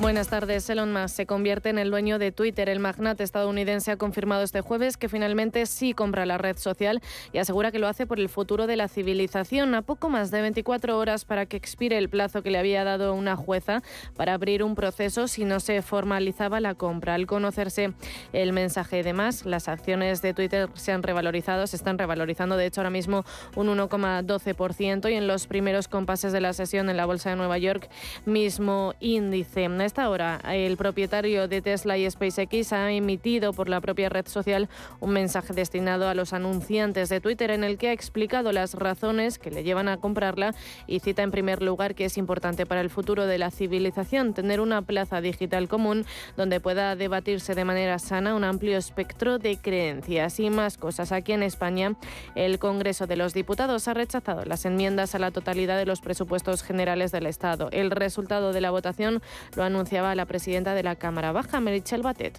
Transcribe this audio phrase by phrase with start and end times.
[0.00, 0.68] Buenas tardes.
[0.68, 2.68] Elon Musk se convierte en el dueño de Twitter.
[2.68, 7.00] El magnate estadounidense ha confirmado este jueves que finalmente sí compra la red social
[7.32, 9.72] y asegura que lo hace por el futuro de la civilización.
[9.72, 13.14] A poco más de 24 horas para que expire el plazo que le había dado
[13.14, 13.82] una jueza
[14.16, 17.14] para abrir un proceso si no se formalizaba la compra.
[17.14, 17.92] Al conocerse
[18.32, 22.66] el mensaje de más, las acciones de Twitter se han revalorizado, se están revalorizando de
[22.66, 27.06] hecho ahora mismo un 1,12% y en los primeros compases de la sesión en la
[27.06, 27.88] Bolsa de Nueva York
[28.26, 34.08] mismo índice esta hora, el propietario de Tesla y SpaceX ha emitido por la propia
[34.08, 34.68] red social
[35.00, 39.38] un mensaje destinado a los anunciantes de Twitter en el que ha explicado las razones
[39.38, 40.54] que le llevan a comprarla
[40.86, 44.60] y cita en primer lugar que es importante para el futuro de la civilización tener
[44.60, 50.40] una plaza digital común donde pueda debatirse de manera sana un amplio espectro de creencias
[50.40, 51.12] y más cosas.
[51.12, 51.94] Aquí en España,
[52.34, 56.62] el Congreso de los Diputados ha rechazado las enmiendas a la totalidad de los presupuestos
[56.62, 57.68] generales del Estado.
[57.70, 59.22] El resultado de la votación
[59.56, 62.38] lo han anunciaba la presidenta de la Cámara Baja, Merichel Batet.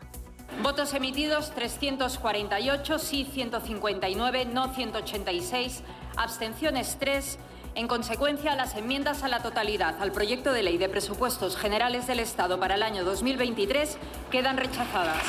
[0.63, 5.83] Votos emitidos 348, sí 159, no 186,
[6.15, 7.37] abstenciones 3.
[7.75, 12.21] En consecuencia, las enmiendas a la totalidad al proyecto de ley de presupuestos generales del
[12.21, 13.97] Estado para el año 2023
[14.31, 15.23] quedan rechazadas.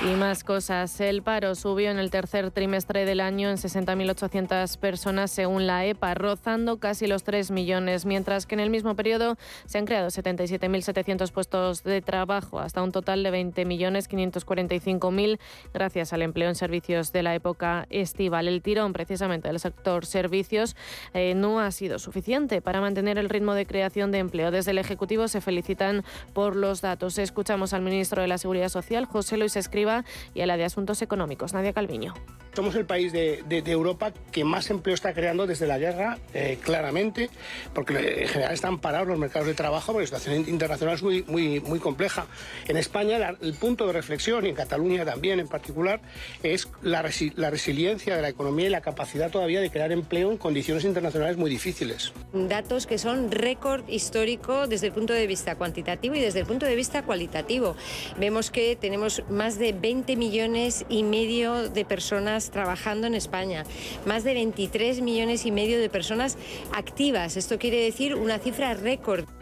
[0.00, 1.00] Y más cosas.
[1.00, 6.14] El paro subió en el tercer trimestre del año en 60.800 personas según la EPA,
[6.14, 11.32] rozando casi los 3 millones, mientras que en el mismo periodo se han creado 77.700
[11.32, 15.40] puestos de trabajo, hasta un total de 20.545.000
[15.74, 18.46] gracias al empleo en servicios de la época estival.
[18.46, 20.76] El tirón precisamente del sector servicios
[21.12, 24.52] eh, no ha sido suficiente para mantener el ritmo de creación de empleo.
[24.52, 26.04] Desde el Ejecutivo se felicitan
[26.34, 27.18] por los datos.
[27.18, 29.87] Escuchamos al ministro de la Seguridad Social, José Luis Escriba,
[30.34, 31.52] y a la de Asuntos Económicos.
[31.52, 32.14] Nadia Calviño.
[32.54, 37.30] Somos el país de, Europa que más empleo está creando desde la guerra, eh, claramente,
[37.72, 41.22] porque en general están parados los mercados de trabajo, porque la situación internacional es muy,
[41.28, 42.26] muy, muy compleja.
[42.66, 46.00] En España el punto de reflexión, y en Cataluña también en particular,
[46.42, 50.36] es la, la resiliencia de la economía y la capacidad todavía de crear empleo en
[50.36, 52.12] condiciones internacionales muy difíciles.
[52.32, 56.66] Datos que son récord histórico desde el punto de vista cuantitativo y desde el punto
[56.66, 57.76] de vista cualitativo.
[58.18, 63.64] Vemos que tenemos más de 20 millones y medio de personas trabajando en España,
[64.06, 66.36] más de 23 millones y medio de personas
[66.72, 67.36] activas.
[67.36, 69.37] Esto quiere decir una cifra récord.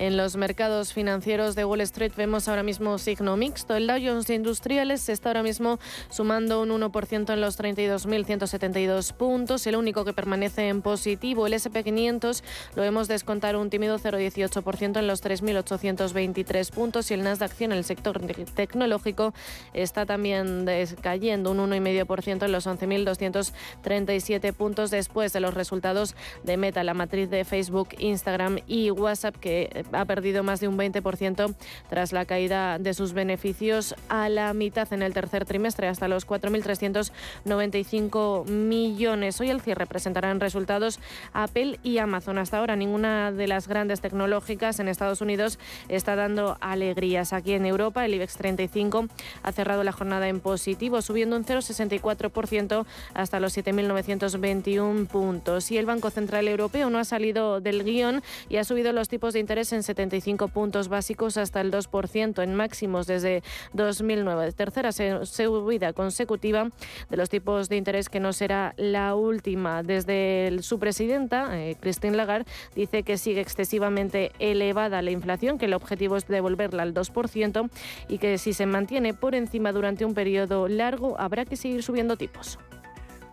[0.00, 3.76] En los mercados financieros de Wall Street vemos ahora mismo signo mixto.
[3.76, 5.78] El Dow Jones Industriales está ahora mismo
[6.08, 9.66] sumando un 1% en los 32.172 puntos.
[9.66, 12.42] El único que permanece en positivo, el SP500,
[12.76, 17.76] lo vemos descontar un tímido 0,18% en los 3.823 puntos y el Nasdaq 100 en
[17.76, 18.22] el sector
[18.54, 19.34] tecnológico
[19.74, 20.66] está también
[21.02, 27.28] cayendo un 1,5% en los 11.237 puntos después de los resultados de Meta, la matriz
[27.28, 31.54] de Facebook, Instagram y WhatsApp que ha perdido más de un 20%
[31.88, 36.26] tras la caída de sus beneficios a la mitad en el tercer trimestre, hasta los
[36.26, 39.40] 4.395 millones.
[39.40, 40.98] Hoy el cierre presentarán resultados
[41.32, 42.38] Apple y Amazon.
[42.38, 45.58] Hasta ahora ninguna de las grandes tecnológicas en Estados Unidos
[45.88, 47.32] está dando alegrías.
[47.32, 49.06] Aquí en Europa el IBEX 35
[49.42, 55.70] ha cerrado la jornada en positivo, subiendo un 0,64% hasta los 7.921 puntos.
[55.70, 59.34] Y el Banco Central Europeo no ha salido del guion y ha subido los tipos
[59.34, 63.42] de interés en 75 puntos básicos hasta el 2% en máximos desde
[63.72, 64.52] 2009.
[64.52, 66.70] Tercera subida consecutiva
[67.08, 69.82] de los tipos de interés que no será la última.
[69.82, 75.74] Desde su presidenta, eh, Christine Lagarde, dice que sigue excesivamente elevada la inflación, que el
[75.74, 77.70] objetivo es devolverla al 2%
[78.08, 82.16] y que si se mantiene por encima durante un periodo largo habrá que seguir subiendo
[82.16, 82.58] tipos.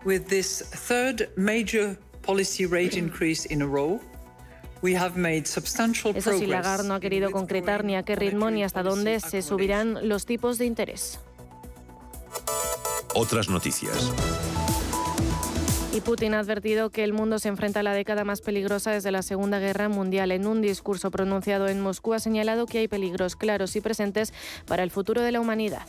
[0.05, 3.99] With this third major policy rate increase in a row,
[4.83, 9.41] eso sí, Lagarde no ha querido concretar ni a qué ritmo ni hasta dónde se
[9.41, 11.19] subirán los tipos de interés.
[13.15, 14.11] Otras noticias.
[15.93, 19.09] Y Putin ha advertido que el mundo se enfrenta a la década más peligrosa desde
[19.09, 20.31] la Segunda Guerra Mundial.
[20.31, 24.31] En un discurso pronunciado en Moscú ha señalado que hay peligros claros y presentes
[24.67, 25.87] para el futuro de la humanidad.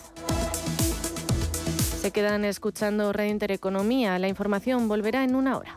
[2.01, 4.19] Se quedan escuchando Red Intereconomía.
[4.19, 5.77] La información volverá en una hora.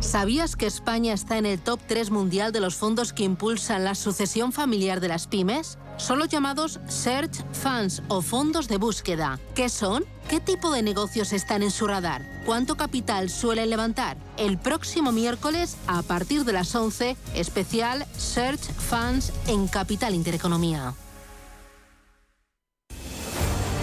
[0.00, 3.94] ¿Sabías que España está en el top 3 mundial de los fondos que impulsan la
[3.94, 5.78] sucesión familiar de las pymes?
[5.96, 9.38] Son los llamados Search Funds o fondos de búsqueda.
[9.54, 10.04] ¿Qué son?
[10.28, 12.22] ¿Qué tipo de negocios están en su radar?
[12.44, 14.16] ¿Cuánto capital suelen levantar?
[14.36, 20.94] El próximo miércoles, a partir de las 11, especial Search Funds en Capital Intereconomía.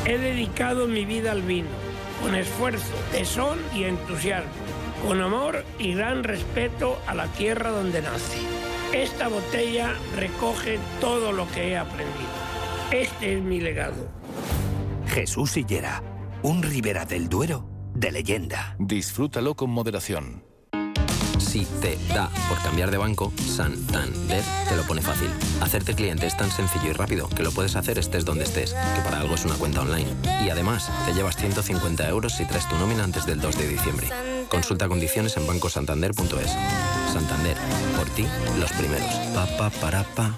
[0.05, 1.69] He dedicado mi vida al vino,
[2.21, 4.60] con esfuerzo, tesón y entusiasmo
[5.01, 8.37] con amor y gran respeto a la tierra donde nace.
[8.93, 12.29] Esta botella recoge todo lo que he aprendido.
[12.91, 14.09] Este es mi legado.
[15.07, 16.03] Jesús Sillera,
[16.43, 18.75] un Ribera del Duero de leyenda.
[18.79, 20.43] Disfrútalo con moderación.
[21.39, 25.29] Si te da por cambiar de banco, Santander te lo pone fácil.
[25.61, 29.01] Hacerte cliente es tan sencillo y rápido que lo puedes hacer estés donde estés, que
[29.03, 30.07] para algo es una cuenta online.
[30.45, 34.07] Y además, te llevas 150 euros si traes tu nómina antes del 2 de diciembre.
[34.51, 36.51] Consulta condiciones en bancosantander.es.
[37.13, 37.55] Santander,
[37.95, 38.27] por ti,
[38.59, 39.07] los primeros.
[39.33, 40.37] Pa, pa, para, pa.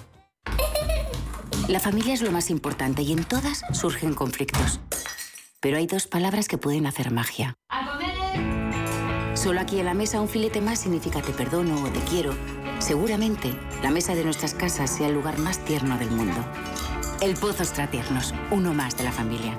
[1.66, 4.78] La familia es lo más importante y en todas surgen conflictos.
[5.58, 7.54] Pero hay dos palabras que pueden hacer magia.
[9.34, 12.36] Solo aquí en la mesa un filete más significa te perdono o te quiero.
[12.78, 13.52] Seguramente
[13.82, 16.38] la mesa de nuestras casas sea el lugar más tierno del mundo.
[17.20, 19.58] El Pozo Extratiernos, uno más de la familia.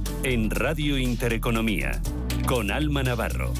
[0.23, 1.99] en Radio Intereconomía,
[2.45, 3.53] con Alma Navarro.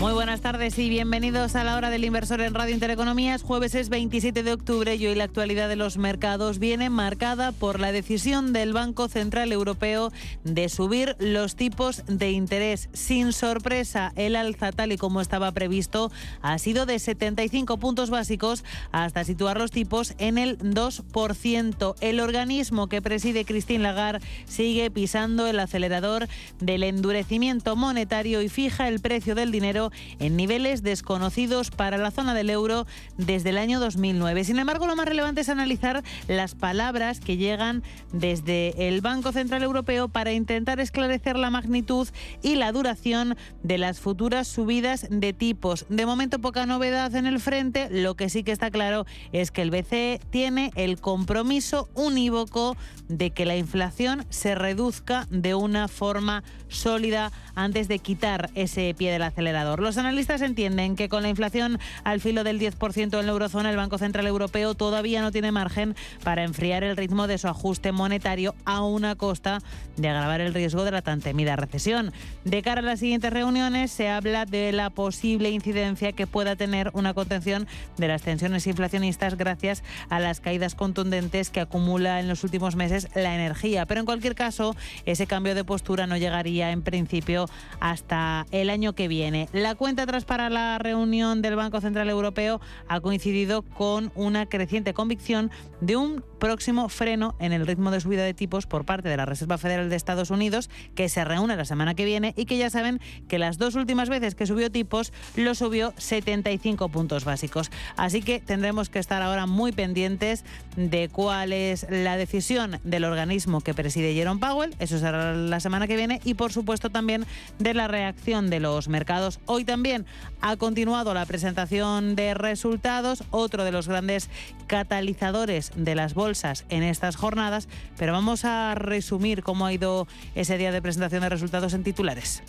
[0.00, 3.36] Muy buenas tardes y bienvenidos a la hora del inversor en Radio Intereconomía.
[3.38, 7.80] jueves es 27 de octubre y hoy la actualidad de los mercados viene marcada por
[7.80, 10.12] la decisión del Banco Central Europeo
[10.44, 12.88] de subir los tipos de interés.
[12.92, 16.12] Sin sorpresa, el alza tal y como estaba previsto
[16.42, 18.62] ha sido de 75 puntos básicos
[18.92, 21.94] hasta situar los tipos en el 2%.
[22.00, 26.28] El organismo que preside Christine Lagarde sigue pisando el acelerador
[26.60, 29.87] del endurecimiento monetario y fija el precio del dinero
[30.18, 32.86] en niveles desconocidos para la zona del euro
[33.16, 34.44] desde el año 2009.
[34.44, 37.82] Sin embargo, lo más relevante es analizar las palabras que llegan
[38.12, 42.08] desde el Banco Central Europeo para intentar esclarecer la magnitud
[42.42, 45.86] y la duración de las futuras subidas de tipos.
[45.88, 49.62] De momento poca novedad en el frente, lo que sí que está claro es que
[49.62, 52.76] el BCE tiene el compromiso unívoco
[53.08, 59.10] de que la inflación se reduzca de una forma sólida antes de quitar ese pie
[59.10, 59.77] del acelerador.
[59.78, 63.76] Los analistas entienden que con la inflación al filo del 10% en la eurozona, el
[63.76, 65.94] Banco Central Europeo todavía no tiene margen
[66.24, 69.60] para enfriar el ritmo de su ajuste monetario a una costa
[69.96, 72.12] de agravar el riesgo de la tan temida recesión.
[72.44, 76.90] De cara a las siguientes reuniones se habla de la posible incidencia que pueda tener
[76.94, 77.66] una contención
[77.96, 83.08] de las tensiones inflacionistas gracias a las caídas contundentes que acumula en los últimos meses
[83.14, 83.86] la energía.
[83.86, 87.48] Pero en cualquier caso, ese cambio de postura no llegaría en principio
[87.80, 89.48] hasta el año que viene.
[89.74, 95.50] Cuenta atrás para la reunión del Banco Central Europeo ha coincidido con una creciente convicción
[95.80, 99.26] de un próximo freno en el ritmo de subida de tipos por parte de la
[99.26, 102.70] Reserva Federal de Estados Unidos, que se reúne la semana que viene y que ya
[102.70, 107.70] saben que las dos últimas veces que subió tipos lo subió 75 puntos básicos.
[107.96, 110.44] Así que tendremos que estar ahora muy pendientes
[110.76, 115.86] de cuál es la decisión del organismo que preside Jerome Powell, eso será la semana
[115.86, 117.26] que viene, y por supuesto también
[117.58, 119.40] de la reacción de los mercados.
[119.46, 120.06] Hoy también
[120.40, 124.30] ha continuado la presentación de resultados, otro de los grandes
[124.66, 130.58] catalizadores de las bolsas en estas jornadas, pero vamos a resumir cómo ha ido ese
[130.58, 132.42] día de presentación de resultados en titulares.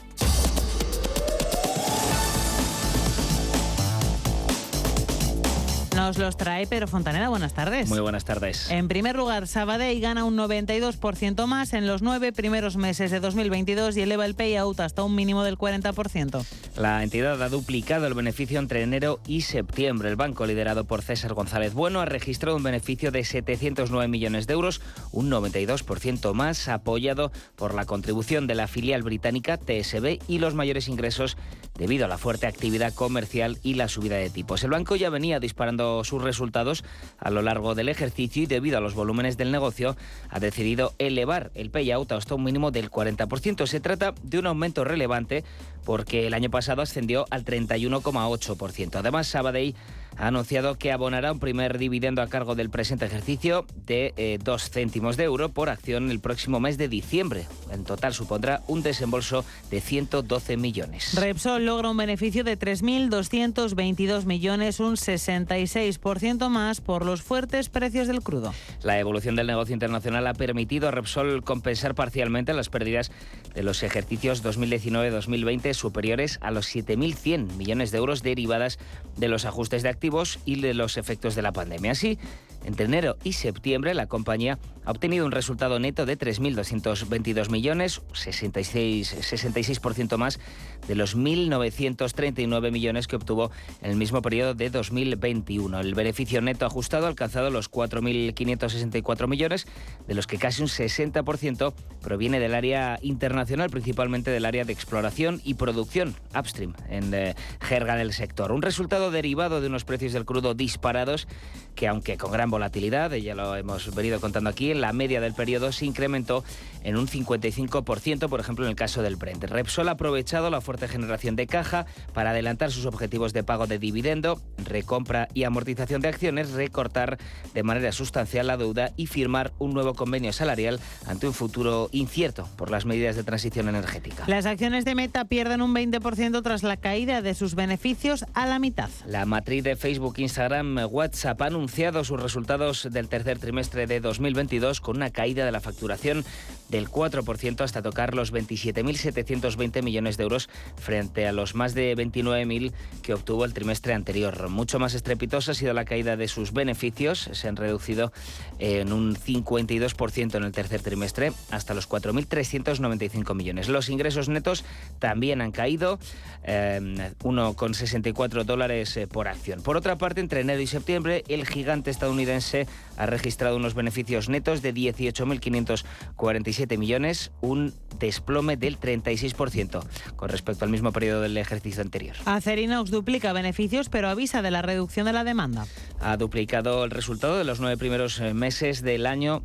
[6.10, 7.30] Nos los trae Pedro Fontaneda.
[7.30, 7.88] Buenas tardes.
[7.88, 8.72] Muy buenas tardes.
[8.72, 13.96] En primer lugar, Sabadell gana un 92% más en los nueve primeros meses de 2022
[13.96, 16.44] y eleva el payout hasta un mínimo del 40%.
[16.78, 20.10] La entidad ha duplicado el beneficio entre enero y septiembre.
[20.10, 24.54] El banco, liderado por César González Bueno, ha registrado un beneficio de 709 millones de
[24.54, 30.56] euros, un 92% más, apoyado por la contribución de la filial británica TSB y los
[30.56, 31.38] mayores ingresos
[31.78, 34.64] debido a la fuerte actividad comercial y la subida de tipos.
[34.64, 36.84] El banco ya venía disparando sus resultados
[37.18, 39.96] a lo largo del ejercicio y debido a los volúmenes del negocio
[40.30, 43.68] ha decidido elevar el payout hasta un mínimo del 40%.
[43.68, 45.44] Se trata de un aumento relevante
[45.86, 48.96] porque el año pasado ascendió al 31,8%.
[48.96, 49.76] Además, Sabadell
[50.20, 54.70] ha anunciado que abonará un primer dividendo a cargo del presente ejercicio de 2 eh,
[54.70, 57.48] céntimos de euro por acción el próximo mes de diciembre.
[57.72, 61.14] En total supondrá un desembolso de 112 millones.
[61.16, 68.22] Repsol logra un beneficio de 3.222 millones, un 66% más por los fuertes precios del
[68.22, 68.54] crudo.
[68.84, 73.12] La evolución del negocio internacional ha permitido a Repsol compensar parcialmente las pérdidas
[73.56, 78.80] de los ejercicios 2019-2020 superiores a los 7.100 millones de euros derivadas
[79.16, 80.09] de los ajustes de activos
[80.46, 81.92] y de los efectos de la pandemia.
[81.92, 82.18] Así,
[82.64, 89.32] entre enero y septiembre, la compañía ha obtenido un resultado neto de 3.222 millones, 66,
[89.32, 90.40] 66% más
[90.88, 93.52] de los 1.939 millones que obtuvo
[93.82, 95.80] en el mismo periodo de 2021.
[95.80, 99.68] El beneficio neto ajustado ha alcanzado los 4.564 millones,
[100.08, 105.42] de los que casi un 60% proviene del área internacional, principalmente del área de exploración
[105.44, 108.52] y producción upstream, en eh, jerga del sector.
[108.52, 111.28] Un resultado derivado de unos precios del crudo disparados
[111.76, 115.34] que, aunque con gran volatilidad, ya lo hemos venido contando aquí, en la media del
[115.34, 116.44] periodo se incrementó
[116.84, 119.44] en un 55%, por ejemplo, en el caso del Brent.
[119.44, 123.80] Repsol ha aprovechado la fuerte generación de caja para adelantar sus objetivos de pago de
[123.80, 127.18] dividendo, recompra y amortización de acciones, recortar
[127.54, 132.48] de manera sustancial la deuda y firmar un nuevo convenio salarial ante un futuro incierto
[132.56, 134.24] por las medidas de transición energética.
[134.28, 138.60] Las acciones de Meta pierden un 20% tras la caída de sus beneficios a la
[138.60, 138.90] mitad.
[139.06, 142.39] La matriz de Facebook, Instagram, WhatsApp ha anunciado sus resultados
[142.84, 146.24] del tercer trimestre de 2022 con una caída de la facturación
[146.70, 152.72] del 4% hasta tocar los 27.720 millones de euros frente a los más de 29.000
[153.02, 154.50] que obtuvo el trimestre anterior.
[154.50, 158.12] Mucho más estrepitosa ha sido la caída de sus beneficios, se han reducido
[158.60, 163.70] en un 52% en el tercer trimestre hasta los 4.395 millones.
[163.70, 164.64] Los ingresos netos
[165.00, 166.00] también han caído,
[166.44, 166.80] eh,
[167.24, 169.62] 1,64 dólares eh, por acción.
[169.62, 172.68] Por otra parte, entre enero y septiembre, el gigante estadounidense
[173.00, 179.84] ha registrado unos beneficios netos de 18.547 millones, un desplome del 36%
[180.16, 182.16] con respecto al mismo periodo del ejercicio anterior.
[182.26, 185.66] Acerinox duplica beneficios, pero avisa de la reducción de la demanda.
[186.02, 189.44] Ha duplicado el resultado de los nueve primeros eh, meses del año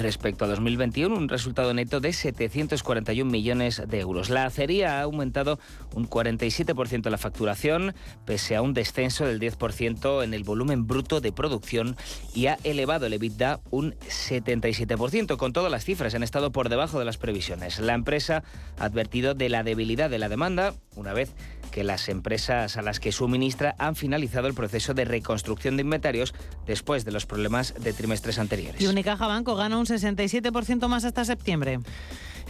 [0.00, 4.30] respecto a 2021, un resultado neto de 741 millones de euros.
[4.30, 5.58] La acería ha aumentado
[5.94, 11.32] un 47% la facturación, pese a un descenso del 10% en el volumen bruto de
[11.32, 11.96] producción
[12.34, 15.36] y ha elevado el EBITDA un 77%.
[15.36, 17.78] Con todas las cifras han estado por debajo de las previsiones.
[17.78, 18.42] La empresa
[18.78, 21.34] ha advertido de la debilidad de la demanda una vez
[21.70, 26.34] que las empresas a las que suministra han finalizado el proceso de reconstrucción de inventarios
[26.66, 28.80] después de los problemas de trimestres anteriores.
[28.80, 31.80] Y Unicaja Banco gana un 67% más hasta septiembre.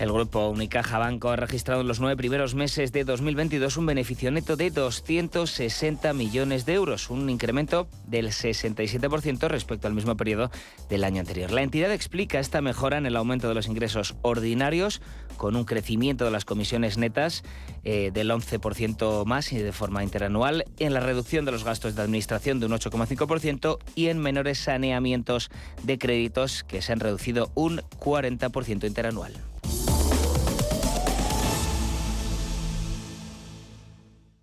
[0.00, 4.30] El grupo Unicaja Banco ha registrado en los nueve primeros meses de 2022 un beneficio
[4.30, 10.50] neto de 260 millones de euros, un incremento del 67% respecto al mismo periodo
[10.88, 11.50] del año anterior.
[11.50, 15.02] La entidad explica esta mejora en el aumento de los ingresos ordinarios,
[15.36, 17.44] con un crecimiento de las comisiones netas
[17.84, 22.00] eh, del 11% más y de forma interanual, en la reducción de los gastos de
[22.00, 25.50] administración de un 8,5% y en menores saneamientos
[25.82, 29.49] de créditos que se han reducido un 40% interanual.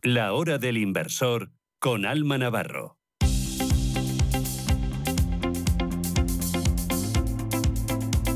[0.09, 2.97] La hora del inversor con Alma Navarro.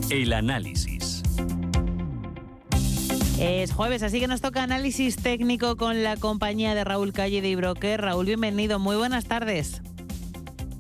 [0.10, 1.24] El análisis.
[3.40, 7.48] Es jueves, así que nos toca análisis técnico con la compañía de Raúl Calle de
[7.48, 8.02] Ibroker.
[8.02, 8.78] Raúl, bienvenido.
[8.78, 9.82] Muy buenas tardes.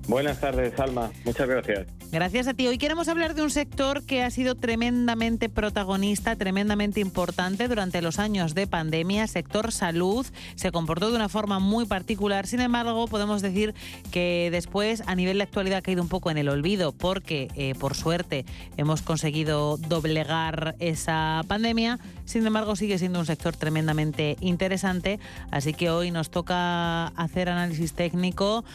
[0.10, 1.10] Buenas tardes, Alma.
[1.24, 1.88] Muchas gracias.
[2.12, 2.68] Gracias a ti.
[2.68, 8.20] Hoy queremos hablar de un sector que ha sido tremendamente protagonista, tremendamente importante durante los
[8.20, 10.26] años de pandemia, sector salud.
[10.56, 12.48] Se comportó de una forma muy particular.
[12.48, 13.74] Sin embargo, podemos decir
[14.12, 17.76] que después, a nivel de actualidad, ha caído un poco en el olvido porque, eh,
[17.80, 21.98] por suerte, hemos conseguido doblegar esa pandemia.
[22.26, 25.22] Sin embargo, sigue siendo un sector tremendamente interesante.
[25.50, 28.66] Así que hoy nos toca hacer análisis técnico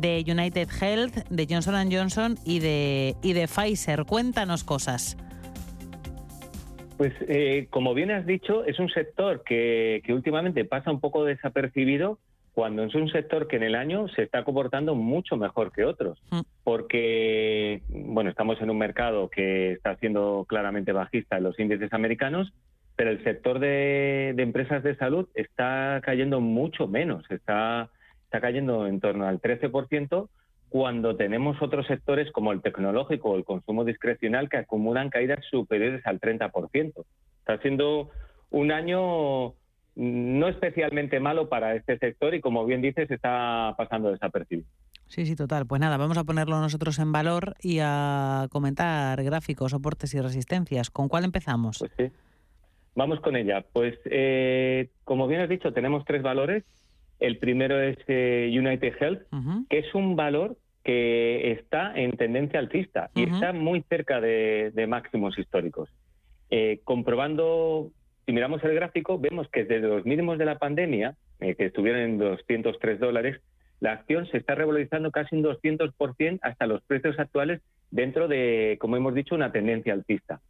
[0.00, 4.04] de United Health, de Johnson Johnson y de, y de Pfizer.
[4.04, 5.16] Cuéntanos cosas.
[6.96, 11.24] Pues eh, como bien has dicho, es un sector que, que últimamente pasa un poco
[11.24, 12.18] desapercibido
[12.56, 16.18] cuando es un sector que en el año se está comportando mucho mejor que otros,
[16.64, 22.54] porque bueno, estamos en un mercado que está siendo claramente bajista en los índices americanos,
[22.96, 27.90] pero el sector de, de empresas de salud está cayendo mucho menos, está,
[28.26, 30.28] está cayendo en torno al 13%,
[30.68, 36.04] cuando tenemos otros sectores como el tecnológico o el consumo discrecional que acumulan caídas superiores
[36.06, 37.04] al 30%.
[37.40, 38.10] Está siendo
[38.50, 39.54] un año
[39.94, 44.68] no especialmente malo para este sector y como bien dices está pasando desapercibido.
[45.06, 45.66] Sí, sí, total.
[45.66, 50.90] Pues nada, vamos a ponerlo nosotros en valor y a comentar gráficos, soportes y resistencias.
[50.90, 51.78] ¿Con cuál empezamos?
[51.78, 52.10] Pues sí.
[52.96, 53.64] Vamos con ella.
[53.72, 56.64] Pues eh, como bien has dicho, tenemos tres valores.
[57.18, 59.22] El primero es eh, United Health,
[59.68, 65.38] que es un valor que está en tendencia alcista y está muy cerca de, máximos
[65.38, 65.90] históricos.
[66.50, 67.90] Eh, comprobando
[68.26, 72.02] si miramos el gráfico, vemos que desde los mínimos de la pandemia, eh, que estuvieron
[72.02, 73.40] en 203 dólares,
[73.78, 78.96] la acción se está revalorizando casi un 200% hasta los precios actuales dentro de, como
[78.96, 80.40] hemos dicho, una tendencia alcista.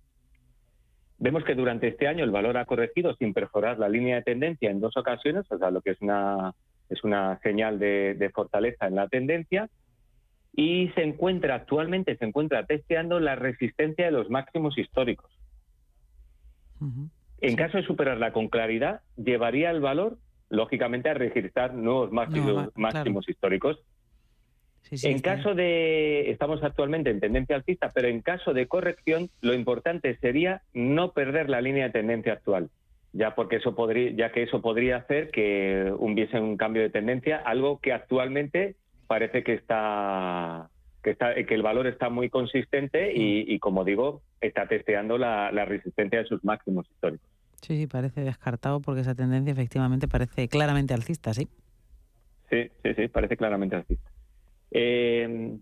[1.18, 4.70] Vemos que durante este año el valor ha corregido sin perforar la línea de tendencia
[4.70, 6.52] en dos ocasiones, o sea, lo que es una,
[6.90, 9.70] es una señal de, fortaleza en la tendencia,
[10.52, 15.30] y se encuentra actualmente, se encuentra testeando la resistencia de los máximos históricos.
[17.40, 20.18] En caso de superarla con claridad, llevaría el valor,
[20.50, 23.78] lógicamente, a registrar nuevos máximos, históricos.
[24.90, 30.16] En caso de, estamos actualmente en tendencia alcista, pero en caso de corrección, lo importante
[30.18, 32.70] sería no perder la línea de tendencia actual,
[33.12, 37.38] ya porque eso podría, ya que eso podría hacer que hubiese un cambio de tendencia,
[37.38, 38.76] algo que actualmente
[39.06, 40.70] parece que está
[41.02, 46.18] que, está, que el valor está muy consistente y, como digo, está testeando la, resistencia
[46.18, 47.28] de sus máximos históricos.
[47.62, 51.48] Sí, sí, parece descartado porque esa tendencia efectivamente parece claramente alcista, ¿sí?
[52.50, 54.10] Sí, sí, sí, parece claramente alcista.
[54.78, 55.56] Eh,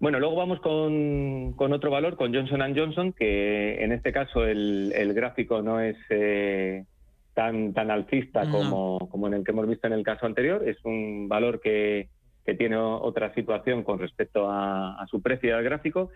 [0.00, 5.60] bueno, luego vamos con, otro valor, con Johnson Johnson, que en este caso el, gráfico
[5.60, 6.86] no es eh,
[7.34, 10.66] tan, tan alcista como, como en el que hemos visto en el caso anterior.
[10.66, 12.08] Es un valor que,
[12.46, 16.08] que tiene otra situación con respecto a, su precio al gráfico.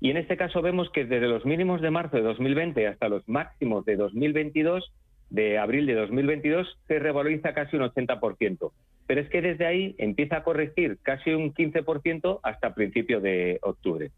[0.00, 3.26] Y en este caso vemos que desde los mínimos de marzo de 2020 hasta los
[3.28, 4.92] máximos de 2022,
[5.30, 8.72] de abril de 2022, se revaloriza casi un 80%.
[9.06, 14.10] Pero es que desde ahí empieza a corregir casi un 15% hasta principio de octubre.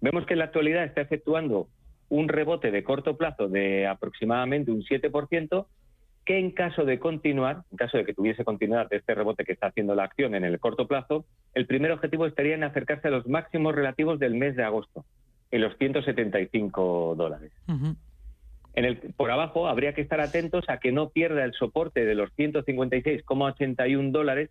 [0.00, 1.68] Vemos que en la actualidad está efectuando
[2.08, 5.66] un rebote de corto plazo de aproximadamente un 7%,
[6.24, 9.52] que en caso de continuar, en caso de que tuviese continuidad de este rebote que
[9.52, 11.24] está haciendo la acción en el corto plazo,
[11.54, 15.04] el primer objetivo estaría en acercarse a los máximos relativos del mes de agosto,
[15.50, 17.52] en los 175 dólares.
[18.76, 22.14] En el, por abajo habría que estar atentos a que no pierda el soporte de
[22.14, 24.50] los 156,81 dólares,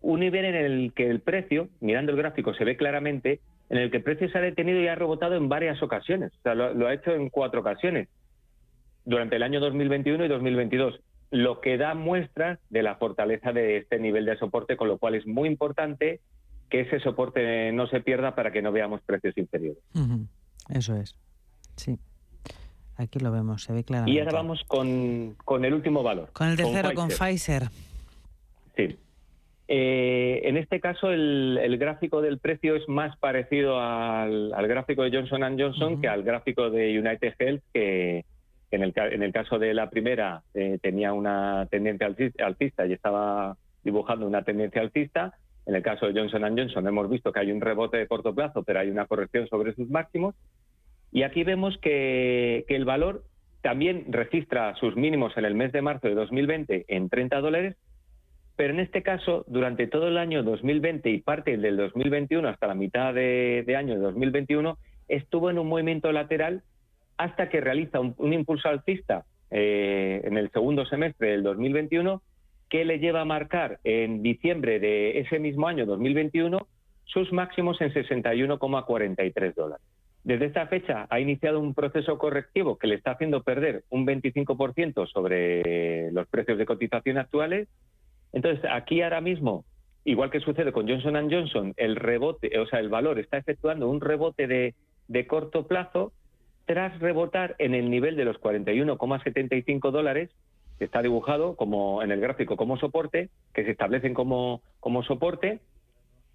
[0.00, 3.90] un nivel en el que el precio, mirando el gráfico, se ve claramente, en el
[3.90, 6.32] que el precio se ha detenido y ha rebotado en varias ocasiones.
[6.38, 8.08] O sea, lo ha hecho en cuatro ocasiones
[9.04, 13.98] durante el año 2021 y 2022, lo que da muestra de la fortaleza de este
[13.98, 16.20] nivel de soporte, con lo cual es muy importante
[16.68, 19.82] que ese soporte no se pierda para que no veamos precios inferiores.
[20.68, 21.14] Eso es,
[21.76, 21.98] sí.
[22.96, 24.16] Aquí lo vemos, se ve claramente.
[24.16, 26.30] Y ahora vamos con, el último valor.
[26.32, 27.64] Con el tercero, con Pfizer.
[28.76, 28.96] Sí.
[29.68, 35.58] Eh, en este caso, el, gráfico del precio es más parecido al, gráfico de Johnson
[35.58, 38.24] Johnson que al gráfico de United Health, que,
[38.70, 42.06] en el, en el caso de la primera eh, tenía una tendencia
[42.38, 45.34] alcista y estaba dibujando una tendencia alcista.
[45.66, 48.62] En el caso de Johnson Johnson hemos visto que hay un rebote de corto plazo,
[48.62, 50.34] pero hay una corrección sobre sus máximos.
[51.16, 53.24] Y aquí vemos que, el valor
[53.62, 57.74] también registra sus mínimos en el mes de marzo de 2020 en 30 dólares,
[58.54, 62.74] pero en este caso, durante todo el año 2020 y parte del 2021 hasta la
[62.74, 64.76] mitad de, de año de 2021,
[65.08, 66.64] estuvo en un movimiento lateral
[67.16, 72.20] hasta que realiza un, impulso alcista eh, en el segundo semestre del 2021
[72.68, 76.58] que le lleva a marcar en diciembre de ese mismo año 2021
[77.04, 79.95] sus máximos en 61,43 dólares.
[80.26, 85.06] Desde esta fecha ha iniciado un proceso correctivo que le está haciendo perder un 25%
[85.06, 87.68] sobre los precios de cotización actuales.
[88.32, 89.64] Entonces, aquí ahora mismo,
[90.02, 94.00] igual que sucede con Johnson Johnson, el rebote, o sea, el valor está efectuando un
[94.00, 96.12] rebote de, corto plazo
[96.64, 100.30] tras rebotar en el nivel de los 41,75 dólares,
[100.80, 105.60] que está dibujado como en el gráfico como soporte, que se establecen como, como soporte,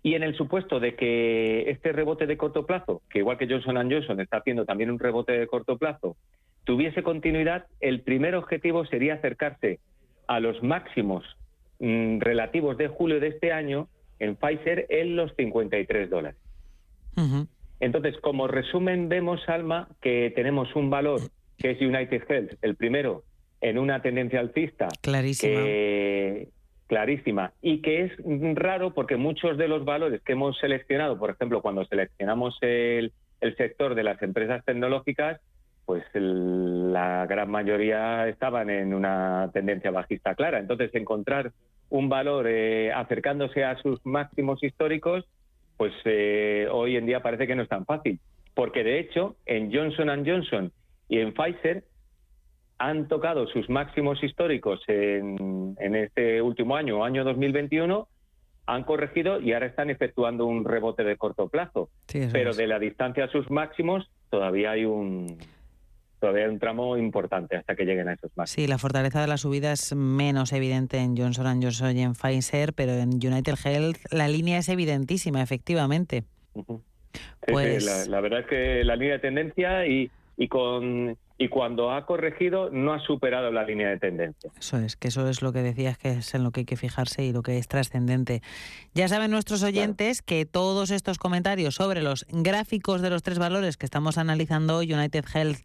[0.04, 3.90] y en el supuesto de que este rebote de corto plazo, que igual que Johnson
[3.90, 6.18] Johnson está haciendo también un rebote de corto plazo,
[6.64, 9.80] tuviese continuidad, el primer objetivo sería acercarse
[10.28, 11.24] a los máximos
[11.80, 16.40] mm, relativos de julio de este año en Pfizer en los 53 dólares.
[17.80, 21.20] Entonces, como resumen, vemos, Alma, que tenemos un valor
[21.58, 23.24] que es United Health, el primero
[23.60, 24.88] en una tendencia alcista.
[25.02, 25.62] Clarísima
[26.92, 28.12] clarísima y que es
[28.56, 33.14] raro porque muchos de los valores que hemos seleccionado, por ejemplo, cuando seleccionamos el,
[33.56, 35.40] sector de las empresas tecnológicas,
[35.86, 40.60] pues la gran mayoría estaban en una tendencia bajista clara.
[40.60, 41.54] Entonces, encontrar
[41.90, 45.26] un valor eh, acercándose a sus máximos históricos,
[45.78, 48.20] pues eh, hoy en día parece que no es tan fácil.
[48.54, 50.74] Porque de hecho, en Johnson Johnson
[51.08, 51.86] y en Pfizer
[52.82, 58.08] han tocado sus máximos históricos en, este último año, año 2021,
[58.66, 61.90] han corregido y ahora están efectuando un rebote de corto plazo.
[62.08, 65.38] Pero de la distancia a sus máximos todavía hay un
[66.20, 68.50] todavía hay un tramo importante hasta que lleguen a esos máximos.
[68.50, 72.74] Sí, la fortaleza de la subida es menos evidente en Johnson Johnson y en Pfizer,
[72.74, 76.24] pero en United Health la línea es evidentísima, efectivamente.
[77.46, 78.08] pues...
[78.08, 82.70] la, verdad es que la línea de tendencia y, y con y cuando ha corregido
[82.70, 84.52] no ha superado la línea de tendencia.
[84.60, 86.78] Eso es, que eso es lo que decías que es en lo que hay que
[86.78, 88.44] fijarse y lo que es trascendente.
[88.94, 93.76] Ya saben nuestros oyentes que todos estos comentarios sobre los gráficos de los tres valores
[93.76, 95.58] que estamos analizando hoy, United Health,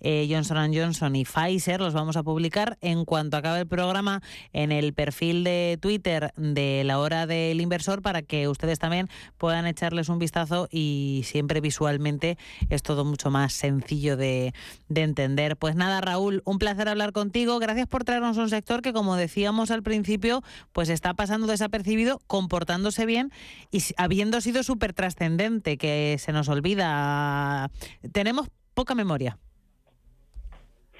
[0.00, 4.70] eh, Johnson Johnson y Pfizer, los vamos a publicar en cuanto acabe el programa en
[4.70, 10.08] el perfil de Twitter de la hora del inversor para que ustedes también puedan echarles
[10.08, 12.38] un vistazo y siempre visualmente
[12.70, 14.54] es todo mucho más sencillo de,
[14.88, 15.23] de entender
[15.58, 17.58] pues nada, Raúl, un placer hablar contigo.
[17.58, 23.06] Gracias por traernos un sector que, como decíamos al principio, pues está pasando desapercibido, comportándose
[23.06, 23.30] bien
[23.70, 27.70] y habiendo sido súper trascendente, que se nos olvida.
[28.12, 29.38] Tenemos poca memoria.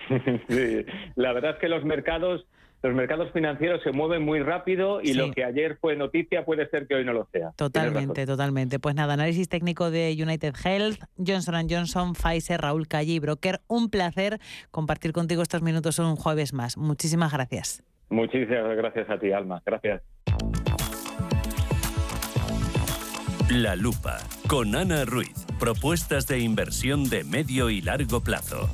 [0.48, 0.84] sí,
[1.16, 2.46] la verdad es que los mercados
[2.85, 6.87] los mercados financieros se mueven muy rápido y lo que ayer fue noticia puede ser
[6.87, 7.53] que hoy no lo sea.
[7.57, 8.79] Totalmente, totalmente.
[8.79, 13.61] Pues nada, análisis técnico de United Health, Johnson Johnson, Pfizer, Raúl Calle y Broker.
[13.68, 14.38] Un placer
[14.70, 16.77] compartir contigo estos minutos un jueves más.
[16.77, 17.83] Muchísimas gracias.
[18.11, 19.62] Muchísimas gracias a ti, Alma.
[19.64, 20.03] Gracias.
[23.51, 25.47] La lupa con Ana Ruiz.
[25.59, 28.68] Propuestas de inversión de medio y largo plazo.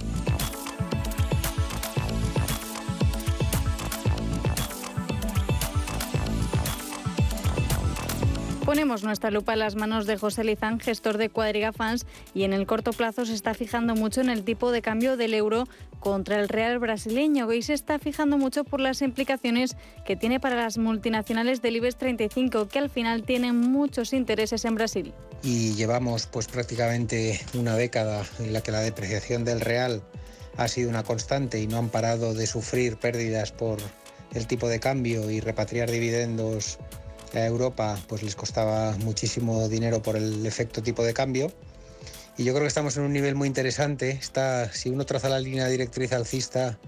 [8.70, 12.52] Ponemos nuestra lupa en las manos de José Lizán, gestor de Cuadriga Fans, y en
[12.52, 15.66] el corto plazo se está fijando mucho en el tipo de cambio del euro
[15.98, 20.54] contra el real brasileño y se está fijando mucho por las implicaciones que tiene para
[20.54, 25.12] las multinacionales del IBEX 35, que al final tienen muchos intereses en Brasil.
[25.42, 30.00] Y llevamos pues prácticamente una década en la que la depreciación del real
[30.56, 33.78] ha sido una constante y no han parado de sufrir pérdidas por
[34.32, 36.78] el tipo de cambio y repatriar dividendos
[37.34, 41.52] a Europa pues les costaba muchísimo dinero por el efecto tipo de cambio.
[42.36, 44.10] Y yo creo que estamos en un nivel muy interesante.
[44.10, 46.78] Está, si uno traza la línea directriz alcista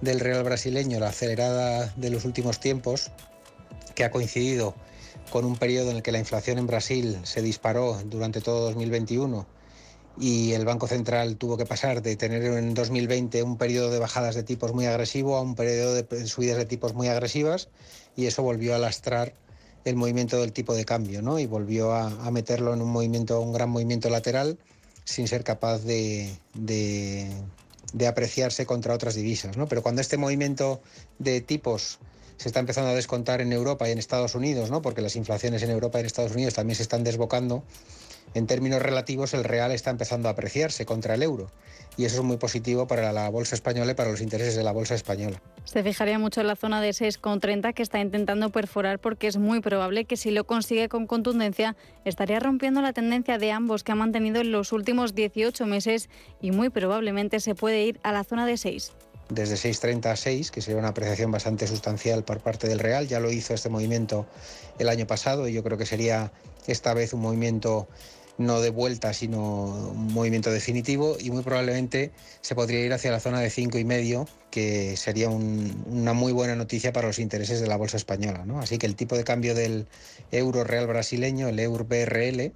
[0.00, 3.10] del real brasileño, la acelerada de los últimos tiempos,
[3.94, 4.74] que ha coincidido
[5.30, 9.46] con un periodo en el que la inflación en Brasil se disparó durante todo 2021
[10.18, 14.34] y el Banco Central tuvo que pasar de tener en 2020 un periodo de bajadas
[14.34, 17.68] de tipos muy agresivo a un periodo de subidas de tipos muy agresivas
[18.16, 19.34] y eso volvió a lastrar
[19.84, 21.38] el movimiento del tipo de cambio, ¿no?
[21.38, 24.58] Y volvió a, meterlo en un movimiento, un gran movimiento lateral,
[25.04, 29.66] sin ser capaz de, de, apreciarse contra otras divisas, ¿no?
[29.66, 30.80] Pero cuando este movimiento
[31.18, 31.98] de tipos
[32.36, 34.82] se está empezando a descontar en Europa y en Estados Unidos, ¿no?
[34.82, 37.62] Porque las inflaciones en Europa y en Estados Unidos también se están desbocando.
[38.34, 41.50] En términos relativos, el real está empezando a apreciarse contra el euro
[41.96, 44.72] y eso es muy positivo para la bolsa española y para los intereses de la
[44.72, 45.42] bolsa española.
[45.64, 49.60] Se fijaría mucho en la zona de 6,30 que está intentando perforar porque es muy
[49.60, 53.96] probable que si lo consigue con contundencia estaría rompiendo la tendencia de ambos que ha
[53.96, 56.08] mantenido en los últimos 18 meses
[56.40, 58.92] y muy probablemente se puede ir a la zona de 6.
[59.28, 63.06] desde 6.30 a 6, que sería una apreciación bastante sustancial por parte del Real.
[63.06, 64.26] Ya lo hizo este movimiento
[64.78, 66.32] el año pasado y yo creo que sería
[66.66, 67.88] esta vez un movimiento
[68.40, 73.20] no de vuelta, sino un movimiento definitivo y muy probablemente se podría ir hacia la
[73.20, 77.66] zona de cinco y medio, que sería una muy buena noticia para los intereses de
[77.66, 78.44] la bolsa española.
[78.46, 78.58] ¿no?
[78.58, 79.86] Así que el tipo de cambio del
[80.32, 82.52] euro real brasileño, el euro BRL,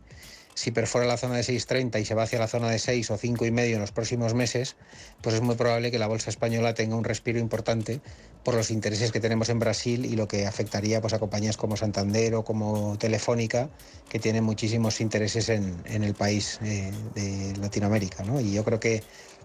[0.54, 3.16] si perfora la zona de 6,30 y se va hacia la zona de 6 o
[3.16, 4.76] 5 y medio en los próximos meses,
[5.20, 8.00] pues es muy probable que la bolsa española tenga un respiro importante
[8.44, 11.76] por los intereses que tenemos en Brasil y lo que afectaría pues, a compañías como
[11.76, 13.70] Santander o como Telefónica,
[14.08, 18.22] que tienen muchísimos intereses en, el país eh, de Latinoamérica.
[18.22, 18.40] ¿no?
[18.40, 19.02] Y yo creo que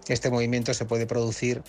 [0.08, 1.62] este movimiento se puede producir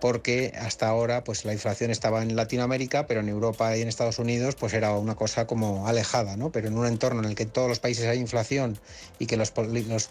[0.00, 4.18] porque hasta ahora pues la inflación estaba en Latinoamérica, pero en Europa y en Estados
[4.18, 6.50] Unidos pues era una cosa como alejada, ¿no?
[6.50, 8.78] Pero en un entorno en el que todos los países hay inflación
[9.18, 9.52] y que los,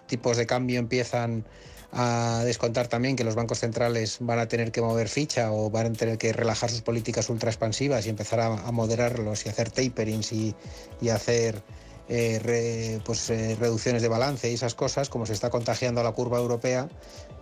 [0.07, 1.45] tipos de cambio empiezan
[1.91, 5.87] a descontar también que los bancos centrales van a tener que mover ficha o van
[5.87, 10.31] a tener que relajar sus políticas ultra expansivas y empezar a, moderarlos y hacer taperings
[10.31, 10.55] y,
[11.01, 11.63] y hacer
[12.11, 16.11] eh, pues, eh, reducciones de balance y esas cosas, como se está contagiando a la
[16.11, 16.89] curva europea,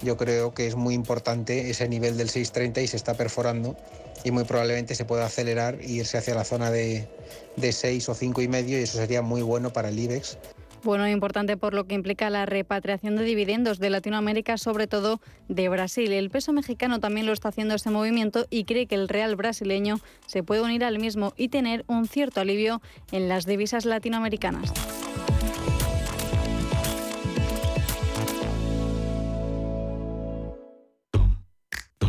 [0.02, 3.76] yo creo que es muy importante ese nivel del 6.30 y se está perforando
[4.24, 7.08] y muy probablemente se pueda acelerar e irse hacia la zona de,
[7.56, 10.38] de 6 o 5 y medio y eso sería muy bueno para el IBEX
[10.84, 15.68] bueno, importante por lo que implica la repatriación de dividendos de Latinoamérica, sobre todo de
[15.70, 16.14] Brasil.
[16.14, 20.00] El peso mexicano también lo está haciendo este movimiento y cree que el real brasileño
[20.28, 22.82] se puede unir al mismo y tener un cierto alivio
[23.12, 24.72] en las divisas latinoamericanas.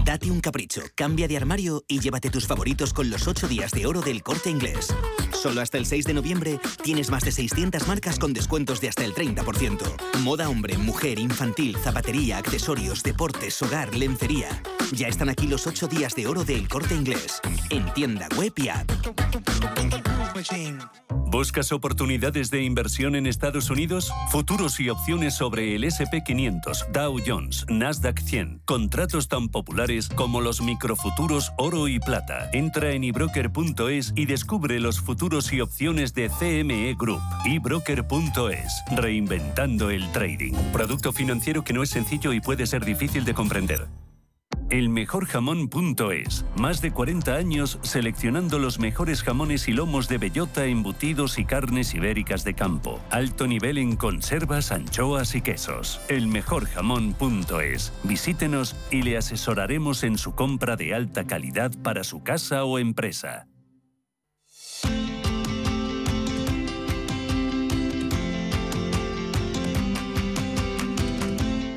[0.08, 3.84] Date un capricho, cambia de armario y llévate tus favoritos con los 8 días de
[3.84, 4.88] oro del corte inglés.
[5.34, 9.04] Solo hasta el 6 de noviembre tienes más de 600 marcas con descuentos de hasta
[9.04, 10.20] el 30%.
[10.20, 14.48] Moda hombre, mujer, infantil, zapatería, accesorios, deportes, hogar, lencería.
[14.92, 17.42] Ya están aquí los 8 días de oro del corte inglés.
[17.68, 18.90] En tienda web y app.
[21.30, 24.10] ¿Buscas oportunidades de inversión en Estados Unidos?
[24.30, 28.62] Futuros y opciones sobre el SP500, Dow Jones, Nasdaq 100.
[28.64, 32.48] Contratos tan populares como los microfuturos oro y plata.
[32.52, 37.20] Entra en ebroker.es y descubre los futuros y opciones de CME Group.
[37.44, 38.84] ebroker.es.
[38.94, 40.52] Reinventando el trading.
[40.72, 43.88] Producto financiero que no es sencillo y puede ser difícil de comprender.
[44.70, 46.44] Elmejorjamón.es.
[46.56, 51.94] Más de 40 años seleccionando los mejores jamones y lomos de bellota, embutidos y carnes
[51.94, 53.00] ibéricas de campo.
[53.10, 56.00] Alto nivel en conservas, anchoas y quesos.
[56.08, 57.92] Elmejorjamón.es.
[58.04, 63.46] Visítenos y le asesoraremos en su compra de alta calidad para su casa o empresa.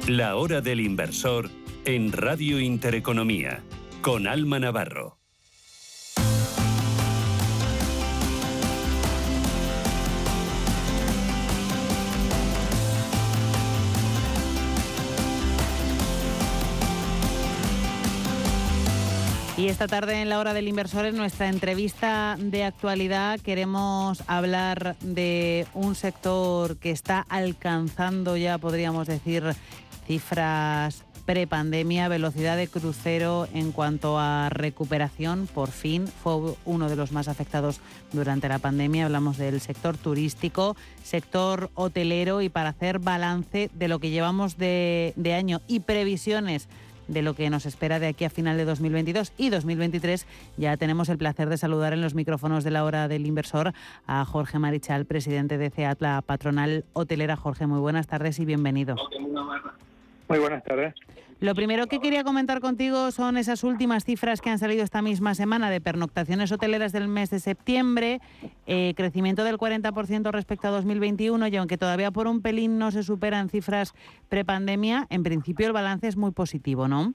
[0.08, 1.50] La hora del inversor
[1.86, 3.64] en Radio Intereconomía,
[4.02, 5.18] con Alma Navarro.
[19.58, 24.96] Y esta tarde en la hora del inversor, en nuestra entrevista de actualidad, queremos hablar
[25.02, 29.44] de un sector que está alcanzando ya, podríamos decir,
[30.06, 37.12] cifras prepandemia, velocidad de crucero en cuanto a recuperación, por fin fue uno de los
[37.12, 37.80] más afectados
[38.12, 39.06] durante la pandemia.
[39.06, 45.14] Hablamos del sector turístico, sector hotelero y para hacer balance de lo que llevamos de,
[45.16, 46.68] de año y previsiones
[47.08, 50.26] de lo que nos espera de aquí a final de 2022 y 2023.
[50.58, 53.74] Ya tenemos el placer de saludar en los micrófonos de la hora del inversor
[54.08, 57.36] a Jorge Marichal, presidente de CEAT, la patronal hotelera.
[57.36, 58.96] Jorge, muy buenas tardes y bienvenido.
[60.32, 60.94] Muy buenas tardes.
[61.42, 65.36] Lo primero que quería comentar contigo son esas últimas cifras que han salido esta misma
[65.36, 68.22] semana de pernoctaciones hoteleras del mes de septiembre,
[68.66, 73.04] eh, crecimiento del 40% respecto a 2021 y aunque todavía por un pelín no se
[73.04, 73.94] superan cifras
[74.30, 77.14] prepandemia, en principio el balance es muy positivo, ¿no?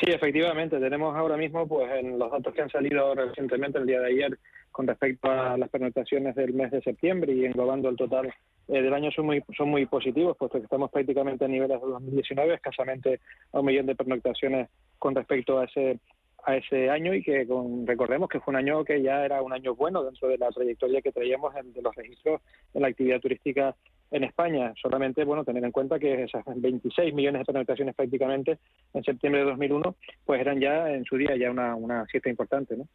[0.00, 0.78] Sí, efectivamente.
[0.78, 4.38] Tenemos ahora mismo, pues, en los datos que han salido recientemente, el día de ayer,
[4.76, 8.26] con respecto a las pernoctaciones del mes de septiembre y englobando el total
[8.68, 11.86] eh, del año son muy son muy positivos, puesto que estamos prácticamente a niveles de
[11.86, 13.20] 2019, escasamente
[13.54, 15.98] a un millón de pernoctaciones con respecto a ese
[16.44, 19.54] a ese año y que con, recordemos que fue un año que ya era un
[19.54, 22.42] año bueno dentro de la trayectoria que traíamos en, de los registros
[22.74, 23.74] en la actividad turística
[24.10, 24.74] en España.
[24.80, 28.58] Solamente, bueno, tener en cuenta que esas 26 millones de pernoctaciones prácticamente
[28.92, 29.94] en septiembre de 2001,
[30.26, 32.86] pues eran ya en su día ya una, una cifra importante, ¿no?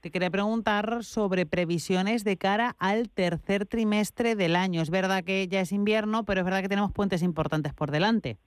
[0.00, 4.80] Te quería preguntar sobre previsiones de cara al tercer trimestre del año.
[4.80, 8.38] Es verdad que ya es invierno, pero es verdad que tenemos puentes importantes por delante.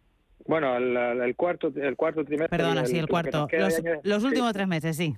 [0.45, 2.57] Bueno, el, cuarto, el cuarto trimestre.
[2.57, 3.47] Perdona, sí, el cuarto.
[4.03, 5.15] Los, últimos tres meses, sí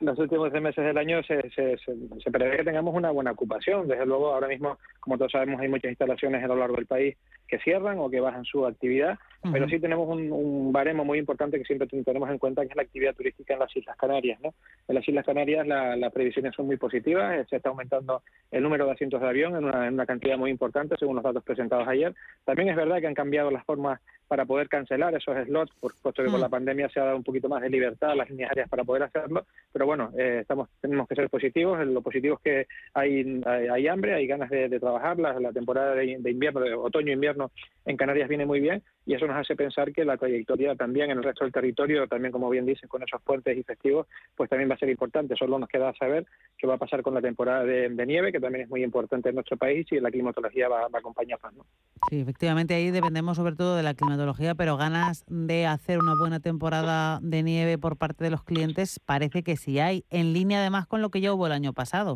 [0.00, 3.86] los últimos tres meses del año se, se, se, prevé que tengamos una buena ocupación.
[3.86, 7.16] Desde luego, ahora mismo, como todos sabemos, hay muchas instalaciones a lo largo del país
[7.46, 9.18] que cierran o que bajan su actividad,
[9.52, 12.82] pero sí tenemos un, baremo muy importante que siempre tenemos en cuenta, que es la
[12.82, 14.40] actividad turística en las Islas Canarias.
[14.42, 14.54] ¿no?
[14.88, 18.86] En las Islas Canarias las previsiones son muy positivas, eh, se está aumentando el número
[18.86, 21.86] de asientos de avión en una, en una cantidad muy importante, según los datos presentados
[21.86, 22.14] ayer.
[22.44, 26.24] También es verdad que han cambiado las formas para poder cancelar esos slots, por puesto
[26.24, 28.50] que con la pandemia se ha dado un poquito más de libertad a las líneas
[28.50, 32.42] aéreas para poder hacerlo, pero bueno, eh, estamos tenemos que ser positivos, lo positivo es
[32.42, 37.50] que hay, hambre, hay ganas de, trabajar, la, la temporada de, de invierno, de otoño-invierno
[37.84, 41.18] en Canarias viene muy bien y eso nos hace pensar que la trayectoria también en
[41.18, 44.70] el resto del territorio, también como bien dices, con esos puentes y festivos, pues también
[44.70, 45.36] va a ser importante.
[45.36, 48.64] Solo nos queda saber qué va a pasar con la temporada de, nieve, que también
[48.64, 51.54] es muy importante en nuestro país y la climatología va, a acompañarnos.
[51.54, 51.66] ¿no?
[52.08, 56.40] Sí, efectivamente ahí dependemos sobre todo de la climatología, pero ganas de hacer una buena
[56.40, 60.86] temporada de nieve por parte de los clientes parece que sí hay, en línea además
[60.86, 62.14] con lo que ya hubo el año pasado.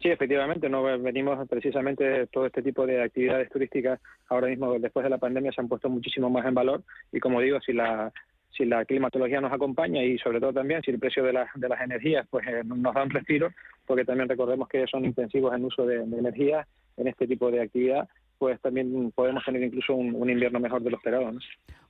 [0.00, 5.10] Sí, efectivamente, no venimos precisamente todo este tipo de actividades turísticas ahora mismo después de
[5.10, 6.82] la pandemia se han puesto muchísimo más en valor
[7.12, 8.12] y como digo, si la
[8.56, 11.80] si la climatología nos acompaña y sobre todo también si el precio de, de las
[11.80, 13.50] energías pues eh, nos da un respiro,
[13.86, 18.08] porque también recordemos que son intensivos en uso de, energía en este tipo de actividad,
[18.38, 21.30] pues también podemos tener incluso un, invierno mejor de lo esperado.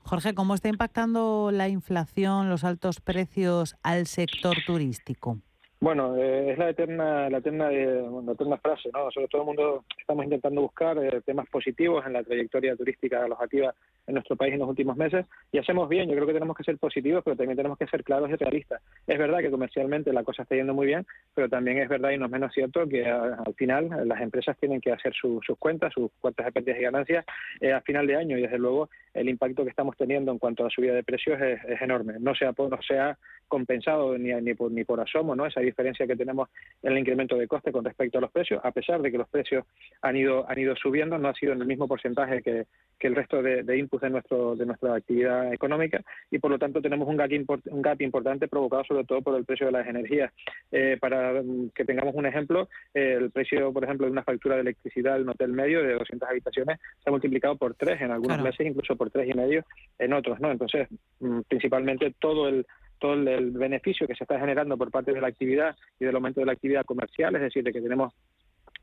[0.00, 5.38] Jorge, ¿cómo está impactando la inflación, los altos precios al sector turístico?
[5.86, 9.04] Bueno, eh, es la eterna, la eterna, eh, eterna frase, ¿no?
[9.04, 13.72] Nosotros todo el mundo estamos intentando buscar eh, temas positivos en la trayectoria turística alojativa
[14.08, 16.08] en nuestro país en los últimos meses y hacemos bien.
[16.08, 18.82] Yo creo que tenemos que ser positivos, pero también tenemos que ser claros y realistas.
[19.06, 22.18] Es verdad que comercialmente la cosa está yendo muy bien, pero también es verdad y
[22.18, 26.10] no es menos cierto que al final las empresas tienen que hacer sus cuentas, sus
[26.20, 27.24] cuentas de pérdidas y ganancias
[27.72, 30.66] a final de año y desde luego el impacto que estamos teniendo en cuanto a
[30.66, 32.14] la subida de precios es, enorme.
[32.20, 35.46] No sea no sea compensado ni, ni, por, ni por asomo, ¿no?
[35.46, 36.48] Esa diferencia que tenemos
[36.82, 39.28] en el incremento de coste con respecto a los precios, a pesar de que los
[39.28, 39.64] precios
[40.02, 42.66] han ido han ido subiendo, no ha sido en el mismo porcentaje que,
[42.98, 46.58] que el resto de, de, inputs de nuestro de nuestra actividad económica y por lo
[46.58, 47.30] tanto tenemos un gap,
[47.66, 50.32] un gap importante provocado sobre todo por el precio de las energías.
[50.72, 51.42] Eh, para
[51.74, 55.28] que tengamos un ejemplo, el precio, por ejemplo, de una factura de electricidad en un
[55.30, 59.05] hotel medio de 200 habitaciones se ha multiplicado por tres en algunos meses, incluso por
[59.10, 59.64] tres y medio
[59.98, 60.50] en otros, ¿no?
[60.50, 60.88] Entonces,
[61.20, 62.66] mm, principalmente todo el
[62.98, 66.40] todo el, beneficio que se está generando por parte de la actividad y del aumento
[66.40, 68.12] de la actividad comercial, es decir, de que tenemos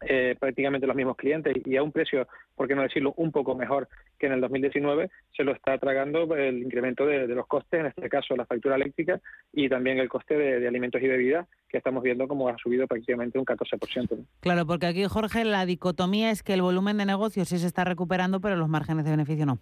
[0.05, 3.55] eh, prácticamente los mismos clientes y a un precio, por qué no decirlo, un poco
[3.55, 3.87] mejor
[4.19, 8.09] que en el 2019, se lo está tragando el incremento de, los costes, en este
[8.09, 9.21] caso la factura eléctrica
[9.53, 13.39] y también el coste de, alimentos y bebidas, que estamos viendo como ha subido prácticamente
[13.39, 14.25] un 14%.
[14.41, 17.83] Claro, porque aquí, Jorge, la dicotomía es que el volumen de negocios sí se está
[17.83, 19.59] recuperando, pero los márgenes de beneficio no.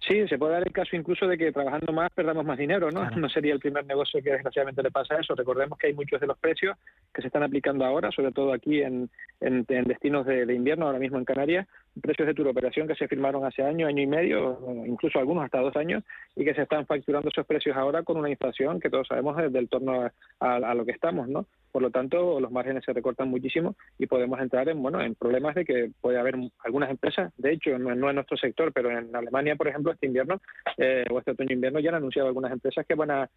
[0.00, 3.10] Sí, se puede dar el caso incluso de que trabajando más perdamos más dinero, ¿no?
[3.10, 5.34] No sería el primer negocio que desgraciadamente le pasa eso.
[5.34, 6.76] Recordemos que hay muchos de los precios
[7.12, 11.18] que se están aplicando ahora, sobre todo aquí en, en, destinos de, invierno, ahora mismo
[11.18, 11.66] en Canarias,
[12.00, 15.76] precios de turoperación que se firmaron hace año, año y medio, incluso algunos hasta dos
[15.76, 16.04] años,
[16.36, 19.52] y que se están facturando esos precios ahora con una inflación que todos sabemos es
[19.52, 21.44] del torno a lo que estamos, ¿no?
[21.72, 25.54] Por lo tanto, los márgenes se recortan muchísimo y podemos entrar en bueno en problemas
[25.54, 29.56] de que puede haber algunas empresas, de hecho, no, en nuestro sector, pero en Alemania,
[29.56, 30.40] por ejemplo, este invierno
[30.76, 33.30] eh, o este otoño-invierno ya han anunciado algunas empresas que van a,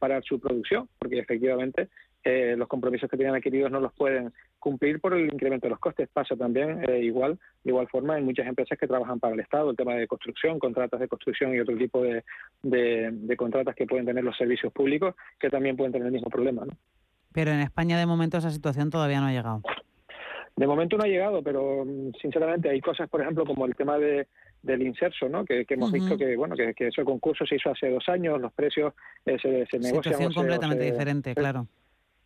[0.00, 1.90] parar su producción, porque efectivamente
[2.24, 5.78] eh, los compromisos que tenían adquiridos no los pueden cumplir por el incremento de los
[5.78, 6.08] costes.
[6.12, 9.70] Pasa también eh, igual, de igual forma en muchas empresas que trabajan para el Estado,
[9.70, 12.24] el tema de construcción, contratas de construcción y otro tipo de,
[12.62, 16.30] de, de contratas que pueden tener los servicios públicos, que también pueden tener el mismo
[16.30, 16.64] problema.
[16.64, 16.72] ¿no?
[17.36, 19.60] Pero en España de momento esa situación todavía no ha llegado.
[20.56, 23.98] De momento no ha llegado, pero mm, sinceramente hay cosas, por ejemplo, como el tema
[23.98, 24.26] de,
[24.62, 25.44] del inserso, ¿no?
[25.44, 28.94] Que, hemos visto que bueno que, ese concurso se hizo hace dos años, los precios
[29.26, 30.14] eh, se, se negocian.
[30.14, 31.66] Situación completamente diferente, claro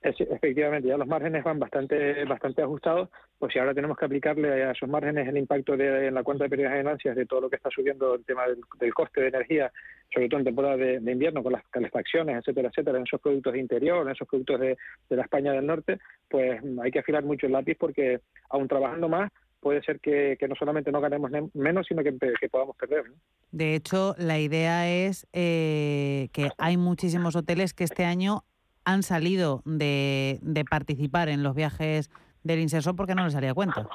[0.03, 4.73] efectivamente, ya los márgenes van bastante bastante ajustados, pues si ahora tenemos que aplicarle a
[4.73, 7.51] esos márgenes el impacto de, en la cuenta de pérdidas de ganancias de todo lo
[7.51, 8.45] que está subiendo el tema
[8.79, 9.71] del, coste de energía,
[10.13, 13.59] sobre todo en temporada de, invierno con las calefacciones, etcétera, etcétera, en esos productos de
[13.61, 14.77] interior, en esos productos de,
[15.11, 19.31] la España del Norte, pues hay que afilar mucho el lápiz porque aún trabajando más
[19.61, 22.13] puede ser que, no solamente no ganemos menos, sino que,
[22.51, 23.05] podamos perder.
[23.53, 28.45] De hecho, la idea es eh, que hay muchísimos hoteles que este año
[28.92, 32.11] han salido de, participar en los viajes
[32.42, 33.88] del inserso porque no les haría cuenta.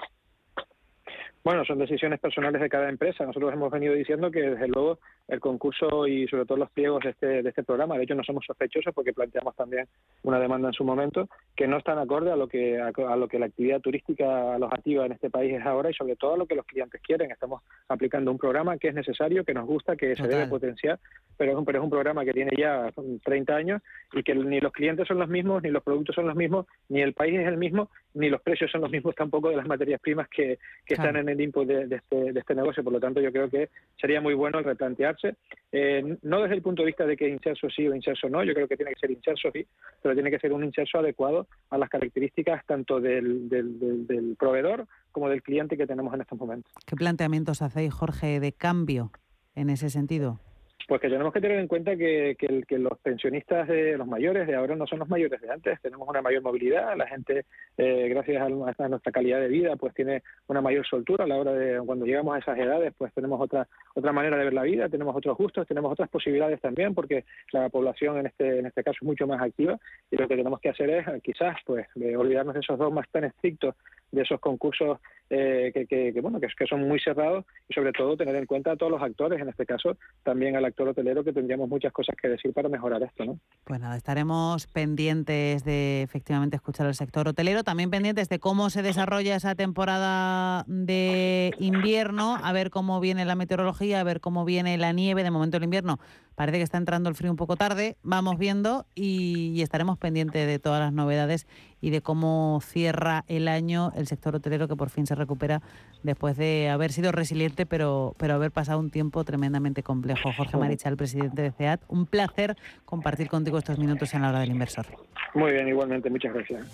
[1.46, 3.24] Bueno, son decisiones personales de cada empresa.
[3.24, 7.12] Nosotros hemos venido diciendo que, desde luego, el concurso y sobre todo los pliegos de
[7.12, 9.88] este, de este programa, de hecho, no somos sospechosos porque planteamos también
[10.24, 13.38] una demanda en su momento que no están acorde a lo que a, lo que
[13.38, 16.56] la actividad turística alojativa en este país es ahora y sobre todo a lo que
[16.56, 17.30] los clientes quieren.
[17.30, 21.00] Estamos aplicando un programa que es necesario, que nos gusta, que se debe potenciar,
[21.38, 22.92] pero es, un, pero es un programa que tiene ya
[23.24, 23.82] 30 años
[24.14, 27.02] y que ni los clientes son los mismos, ni los productos son los mismos, ni
[27.02, 30.02] el país es el mismo, ni los precios son los mismos tampoco de las materias
[30.02, 32.84] primas que, que están en el de, este, de este negocio.
[32.84, 35.36] Por lo tanto, yo creo que sería muy bueno replantearse,
[35.72, 38.54] eh, no desde el punto de vista de que inserso sí o inserso no, yo
[38.54, 39.66] creo que tiene que ser inserso sí,
[40.02, 45.42] pero tiene que ser un inserso adecuado a las características tanto del proveedor como del
[45.42, 46.72] cliente que tenemos en estos momentos.
[46.86, 49.12] ¿Qué planteamientos hacéis, Jorge, de cambio
[49.56, 50.40] en ese sentido?
[50.88, 54.56] Pues que tenemos que tener en cuenta que, que, los pensionistas de los mayores de
[54.56, 55.82] ahora no son los mayores de antes.
[55.82, 57.46] Tenemos una mayor movilidad, la gente,
[57.78, 61.54] eh, gracias a, nuestra calidad de vida, pues tiene una mayor soltura a la hora
[61.54, 64.88] de cuando llegamos a esas edades, pues tenemos otra otra manera de ver la vida,
[64.90, 68.98] tenemos otros gustos, tenemos otras posibilidades también, porque la población en este en este caso
[69.02, 69.80] es mucho más activa
[70.12, 73.74] y lo que tenemos que hacer es quizás pues olvidarnos de esos dogmas tan estrictos
[74.16, 75.00] de esos concursos
[75.30, 78.92] eh, que, bueno que, son muy cerrados y sobre todo tener en cuenta a todos
[78.92, 82.54] los actores, en este caso también al actor hotelero que tendríamos muchas cosas que decir
[82.54, 83.40] para mejorar esto, ¿no?
[83.64, 88.82] Pues nada, estaremos pendientes de efectivamente escuchar al sector hotelero, también pendientes de cómo se
[88.82, 94.78] desarrolla esa temporada de invierno, a ver cómo viene la meteorología, a ver cómo viene
[94.78, 96.00] la nieve, de momento el invierno
[96.36, 100.60] parece que está entrando el frío un poco tarde, vamos viendo y estaremos pendientes de
[100.60, 101.48] todas las novedades
[101.86, 105.62] y de cómo cierra el año el sector hotelero que por fin se recupera
[106.02, 110.34] después de haber sido resiliente, pero, pero haber pasado un tiempo tremendamente complejo.
[110.36, 114.50] Jorge Marichal, presidente de CEAT, un placer compartir contigo estos minutos en la hora del
[114.50, 114.88] inversor.
[115.36, 116.66] Muy bien, igualmente, muchas gracias.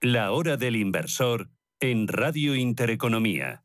[0.00, 3.62] La hora del inversor en Radio Intereconomía.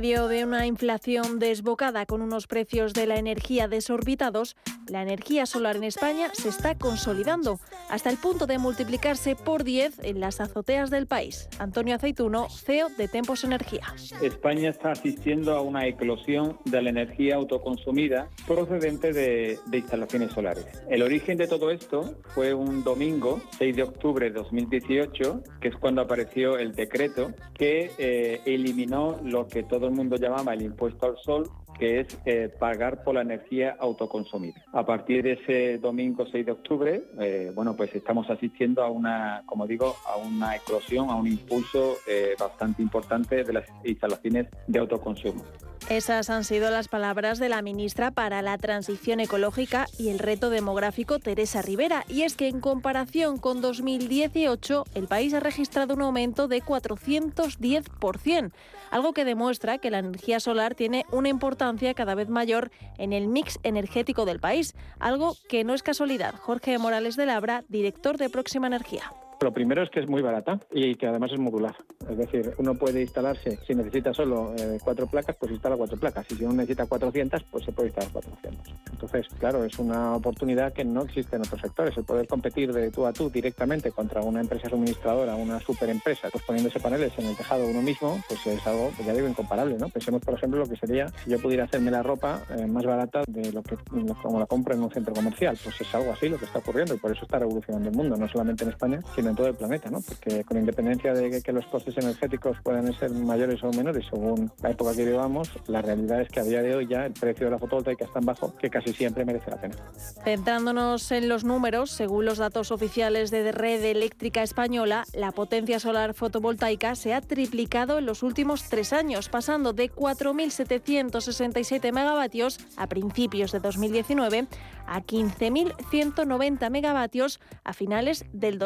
[0.00, 4.54] Medio de una inflación desbocada con unos precios de la energía desorbitados,
[4.90, 7.58] la energía solar en España se está consolidando
[7.88, 11.48] hasta el punto de multiplicarse por 10 en las azoteas del país.
[11.58, 13.84] Antonio Aceituno, CEO de Tempos Energía.
[14.20, 20.66] España está asistiendo a una eclosión de la energía autoconsumida procedente de, instalaciones solares.
[20.90, 25.76] El origen de todo esto fue un domingo, 6 de octubre de 2018, que es
[25.76, 30.62] cuando apareció el decreto que eh, eliminó lo que todo todo el mundo llamaba el
[30.62, 34.62] impuesto al sol, que es eh, pagar por la energía autoconsumida.
[34.72, 39.42] A partir de ese domingo 6 de octubre, eh, bueno, pues estamos asistiendo a una,
[39.46, 44.78] como digo, a una eclosión, a un impulso eh, bastante importante de las instalaciones de
[44.78, 45.44] autoconsumo.
[45.88, 50.50] Esas han sido las palabras de la ministra para la Transición Ecológica y el Reto
[50.50, 52.04] Demográfico, Teresa Rivera.
[52.08, 58.50] Y es que en comparación con 2018, el país ha registrado un aumento de 410%,
[58.90, 63.28] algo que demuestra que la energía solar tiene una importancia cada vez mayor en el
[63.28, 66.34] mix energético del país, algo que no es casualidad.
[66.36, 69.12] Jorge Morales de Labra, director de Próxima Energía.
[69.40, 71.76] Lo primero es que es muy barata y que además es modular.
[72.10, 76.26] Es decir, uno puede instalarse, si necesita solo eh, cuatro placas, pues instala cuatro placas.
[76.30, 78.74] Y si uno necesita 400, pues se puede instalar 400.
[78.90, 81.96] Entonces, claro, es una oportunidad que no existe en otros sectores.
[81.96, 86.42] El poder competir de tú a tú directamente contra una empresa suministradora, una superempresa, pues
[86.44, 89.76] poniéndose paneles en el tejado uno mismo, pues es algo, ya digo, incomparable.
[89.78, 89.88] ¿no?
[89.88, 93.22] Pensemos, por ejemplo, lo que sería si yo pudiera hacerme la ropa eh, más barata
[93.28, 93.76] de lo que
[94.22, 95.56] como la compro en un centro comercial.
[95.62, 98.16] Pues es algo así lo que está ocurriendo y por eso está revolucionando el mundo,
[98.16, 100.00] no solamente en España, sino en todo el planeta, ¿no?
[100.00, 104.70] Porque con independencia de que, los costes energéticos puedan ser mayores o menores según la
[104.70, 107.52] época que vivamos, la realidad es que a día de hoy ya el precio de
[107.52, 109.76] la fotovoltaica es tan bajo que casi siempre merece la pena.
[110.24, 116.14] Centrándonos en los números, según los datos oficiales de Red Eléctrica Española, la potencia solar
[116.14, 123.52] fotovoltaica se ha triplicado en los últimos tres años, pasando de 4.767 megavatios a principios
[123.52, 124.48] de 2019
[124.88, 128.58] a 15.190 megavatios a finales del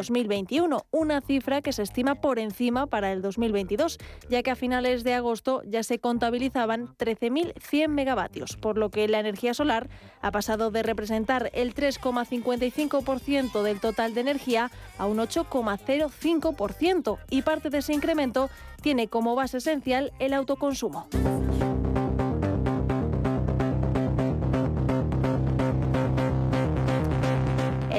[0.52, 3.98] 2021, una cifra que se estima por encima para el 2022,
[4.28, 9.20] ya que a finales de agosto ya se contabilizaban 13.100 megavatios, por lo que la
[9.20, 9.88] energía solar
[10.20, 17.70] ha pasado de representar el 3,55% del total de energía a un 8,05% y parte
[17.70, 18.50] de ese incremento
[18.82, 21.08] tiene como base esencial el autoconsumo.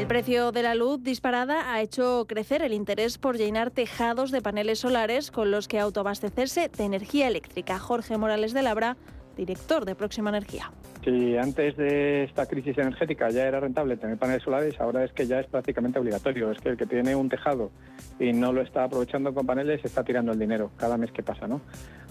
[0.03, 4.41] El precio de la luz disparada ha hecho crecer el interés por llenar tejados de
[4.41, 7.79] paneles solares con los que autoabastecerse de energía eléctrica.
[7.79, 8.97] Jorge Morales de Labra,
[9.37, 10.73] director de Próxima Energía.
[11.03, 15.27] Si antes de esta crisis energética ya era rentable tener paneles solares, ahora es que
[15.27, 16.51] ya es prácticamente obligatorio.
[16.51, 17.71] Es que el que tiene un tejado
[18.19, 21.47] y no lo está aprovechando con paneles está tirando el dinero cada mes que pasa,
[21.47, 21.61] ¿no?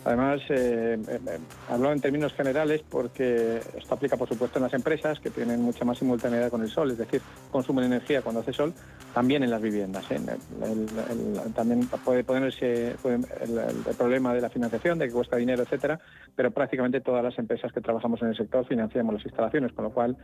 [0.04, 1.38] Además, eh, eh, eh,
[1.68, 5.84] hablo en términos generales porque esto aplica, por supuesto, en las empresas que tienen mucha
[5.84, 7.22] más simultaneidad con el sol, es decir,
[7.52, 8.74] consumen energía cuando hace sol,
[9.14, 10.04] también en las viviendas.
[11.54, 16.00] también puede ponerse el, problema de la financiación, de que cuesta dinero, etcétera,
[16.34, 19.90] pero prácticamente todas las empresas que trabajamos en el sector financiamos las instalaciones, con lo
[19.90, 20.16] cual,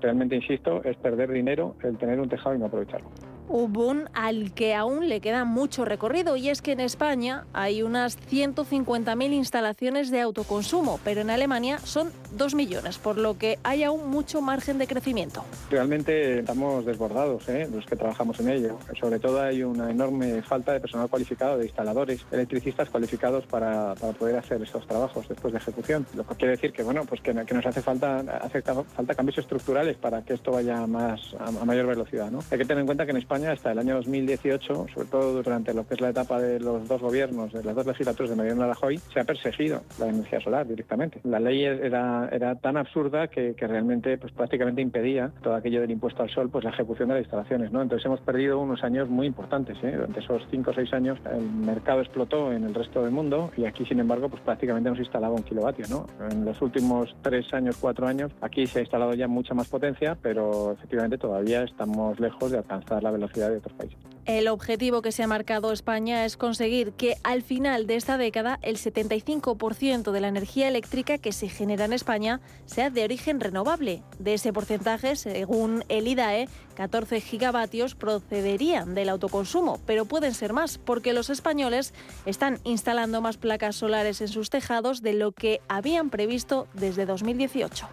[0.00, 3.10] realmente insisto, es perder dinero el tener un tejado y no aprovecharlo.
[3.48, 7.82] Un boom al que aún le queda mucho recorrido y es que en España hay
[7.82, 13.84] unas 150.000 instalaciones de autoconsumo, pero en Alemania son 2 millones, por lo que hay
[13.84, 15.44] aún mucho margen de crecimiento.
[15.70, 17.68] Realmente estamos desbordados ¿eh?
[17.72, 18.78] los que trabajamos en ello.
[18.98, 24.36] Sobre todo hay una enorme falta de personal cualificado, de instaladores, electricistas cualificados para, poder
[24.36, 26.04] hacer estos trabajos después de ejecución.
[26.16, 29.96] Lo que quiere decir que bueno, pues que, nos hace falta, hace falta cambios estructurales
[29.96, 32.30] para que esto vaya más a, mayor velocidad.
[32.30, 32.40] ¿no?
[32.50, 35.74] Hay que tener en cuenta que en España hasta el año 2018, sobre todo durante
[35.74, 38.66] lo que es la etapa de los dos gobiernos, de las dos legislaturas de Mariano
[38.66, 41.20] Rajoy, se ha perseguido la energía solar directamente.
[41.24, 46.22] La ley era, era tan absurda que, realmente pues, prácticamente impedía todo aquello del impuesto
[46.22, 47.72] al sol, pues la ejecución de las instalaciones.
[47.72, 47.82] ¿no?
[47.82, 49.76] Entonces hemos perdido unos años muy importantes.
[49.82, 49.92] ¿eh?
[49.92, 53.64] Durante esos cinco o seis años el mercado explotó en el resto del mundo y
[53.64, 55.86] aquí, sin embargo, pues prácticamente hemos instalado un kilovatio.
[55.88, 56.06] ¿no?
[56.30, 60.18] En los últimos tres años, cuatro años, aquí se ha instalado ya mucha más potencia,
[60.20, 64.15] pero efectivamente todavía estamos lejos de alcanzar la velocidad de otros países.
[64.26, 68.58] El objetivo que se ha marcado España es conseguir que al final de esta década
[68.60, 74.02] el 75% de la energía eléctrica que se genera en España sea de origen renovable.
[74.18, 80.78] De ese porcentaje, según el IDAE, 14 gigavatios procederían del autoconsumo, pero pueden ser más
[80.78, 86.10] porque los españoles están instalando más placas solares en sus tejados de lo que habían
[86.10, 87.88] previsto desde 2018.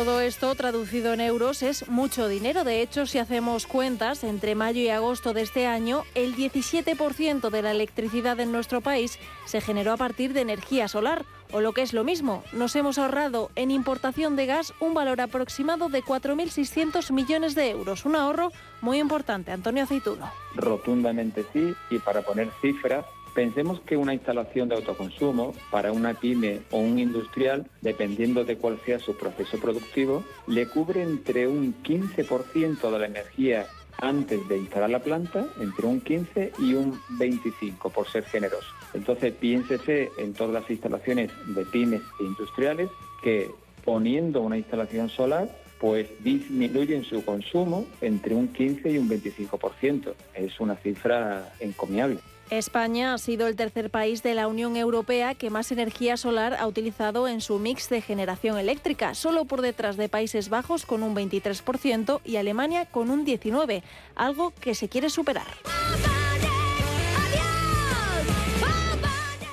[0.00, 2.64] Todo esto traducido en euros es mucho dinero.
[2.64, 7.60] De hecho, si hacemos cuentas, entre mayo y agosto de este año, el 17% de
[7.60, 11.26] la electricidad en nuestro país se generó a partir de energía solar.
[11.52, 15.20] O lo que es lo mismo, nos hemos ahorrado en importación de gas un valor
[15.20, 18.06] aproximado de 4.600 millones de euros.
[18.06, 19.52] Un ahorro muy importante.
[19.52, 20.32] Antonio Aceituno.
[20.54, 21.74] Rotundamente sí.
[21.90, 26.98] Y para poner cifras, Pensemos que una instalación de autoconsumo para una pyme o un
[26.98, 33.06] industrial, dependiendo de cuál sea su proceso productivo, le cubre entre un 15% de la
[33.06, 33.66] energía
[33.98, 38.68] antes de instalar la planta, entre un 15 y un 25, por ser generoso.
[38.94, 42.90] Entonces piénsese en todas las instalaciones de pymes e industriales
[43.22, 43.50] que
[43.84, 45.48] poniendo una instalación solar
[45.80, 50.12] pues disminuyen su consumo entre un 15 y un 25%.
[50.34, 52.18] Es una cifra encomiable.
[52.50, 56.66] España ha sido el tercer país de la Unión Europea que más energía solar ha
[56.66, 61.14] utilizado en su mix de generación eléctrica, solo por detrás de Países Bajos con un
[61.14, 63.82] 23% y Alemania con un 19%,
[64.16, 65.46] algo que se quiere superar.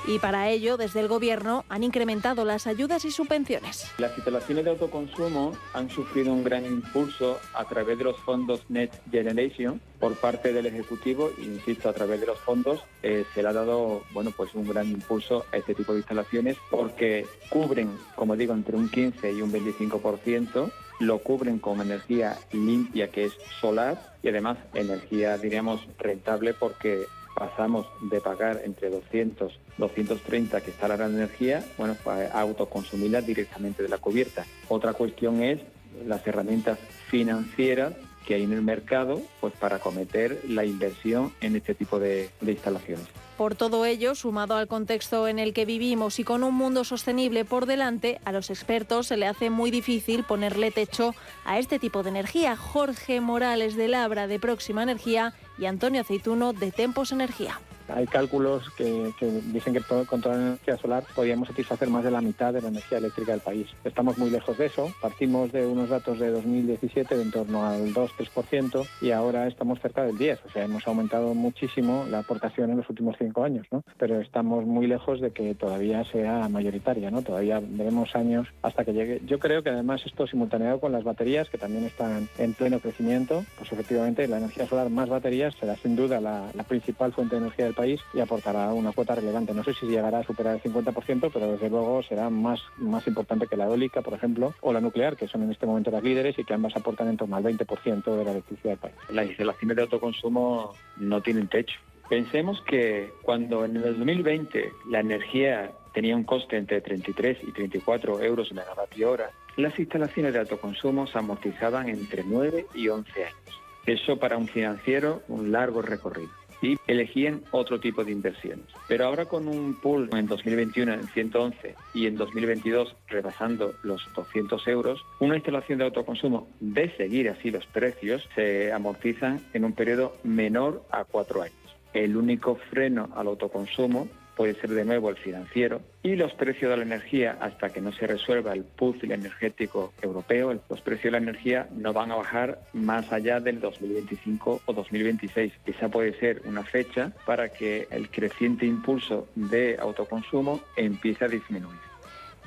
[0.08, 3.92] Y para ello, desde el Gobierno, han incrementado las ayudas y subvenciones.
[3.98, 8.90] Las instalaciones de autoconsumo han sufrido un gran impulso a través de los fondos Net
[9.10, 13.52] Generation por parte del Ejecutivo, insisto, a través de los fondos eh, se le ha
[13.52, 18.54] dado bueno, pues un gran impulso a este tipo de instalaciones porque cubren, como digo,
[18.54, 24.28] entre un 15 y un 25%, lo cubren con energía limpia que es solar y
[24.28, 27.06] además energía, diríamos, rentable porque
[27.38, 33.20] pasamos de pagar entre 200 230 que está la gran energía, bueno, pues a autoconsumirla
[33.20, 34.44] directamente de la cubierta.
[34.68, 35.60] Otra cuestión es
[36.06, 36.78] las herramientas
[37.08, 37.94] financieras
[38.26, 42.52] que hay en el mercado pues para cometer la inversión en este tipo de, de
[42.52, 43.06] instalaciones.
[43.38, 47.44] Por todo ello, sumado al contexto en el que vivimos y con un mundo sostenible
[47.44, 51.14] por delante, a los expertos se le hace muy difícil ponerle techo
[51.44, 52.56] a este tipo de energía.
[52.56, 57.60] Jorge Morales de Labra de Próxima Energía y Antonio Aceituno de Tempos Energía.
[57.88, 59.12] Hay cálculos que,
[59.46, 62.68] dicen que con toda la energía solar podríamos satisfacer más de la mitad de la
[62.68, 63.66] energía eléctrica del país.
[63.82, 64.92] Estamos muy lejos de eso.
[65.00, 70.02] Partimos de unos datos de 2017 de en torno al 2-3% y ahora estamos cerca
[70.02, 70.38] del 10%.
[70.46, 73.84] O sea, hemos aumentado muchísimo la aportación en los últimos cinco años, ¿no?
[73.98, 77.22] Pero estamos muy lejos de que todavía sea mayoritaria, ¿no?
[77.22, 79.20] Todavía veremos años hasta que llegue.
[79.26, 83.44] Yo creo que además esto simultaneado con las baterías, que también están en pleno crecimiento,
[83.58, 87.64] pues efectivamente la energía solar más baterías será sin duda la, principal fuente de energía
[87.64, 89.54] del país y aportará una cuota relevante.
[89.54, 93.46] No sé si llegará a superar el 50%, pero desde luego será más, más importante
[93.46, 96.38] que la eólica, por ejemplo, o la nuclear, que son en este momento las líderes
[96.38, 98.94] y que ambas aportan en torno al 20% de la electricidad del país.
[99.10, 101.78] Las instalaciones de autoconsumo no tienen techo.
[102.08, 108.22] Pensemos que cuando en el 2020 la energía tenía un coste entre 33 y 34
[108.22, 113.60] euros megavatio hora, las instalaciones de autoconsumo se amortizaban entre 9 y 11 años.
[113.84, 116.30] Eso para un financiero un largo recorrido
[116.62, 118.66] y elegían otro tipo de inversiones.
[118.88, 124.66] Pero ahora con un pool en 2021 en 111 y en 2022 rebasando los 200
[124.68, 130.16] euros, una instalación de autoconsumo de seguir así los precios se amortizan en un periodo
[130.24, 131.57] menor a cuatro años.
[131.98, 136.76] El único freno al autoconsumo puede ser de nuevo el financiero, y los precios de
[136.76, 141.18] la energía, hasta que no se resuelva el puzzle energético europeo, los precios de la
[141.18, 145.52] energía no van a bajar más allá del 2025 o 2026.
[145.66, 151.80] Esa puede ser una fecha para que el creciente impulso de autoconsumo empiece a disminuir.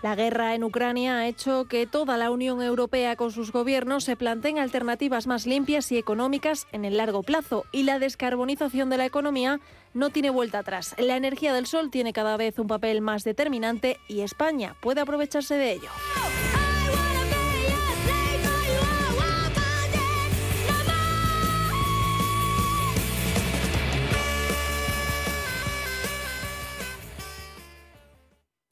[0.01, 4.15] La guerra en Ucrania ha hecho que toda la Unión Europea con sus gobiernos se
[4.15, 9.05] planteen alternativas más limpias y económicas en el largo plazo y la descarbonización de la
[9.05, 9.59] economía
[9.93, 10.95] no tiene vuelta atrás.
[10.97, 15.53] La energía del sol tiene cada vez un papel más determinante y España puede aprovecharse
[15.53, 15.89] de ello.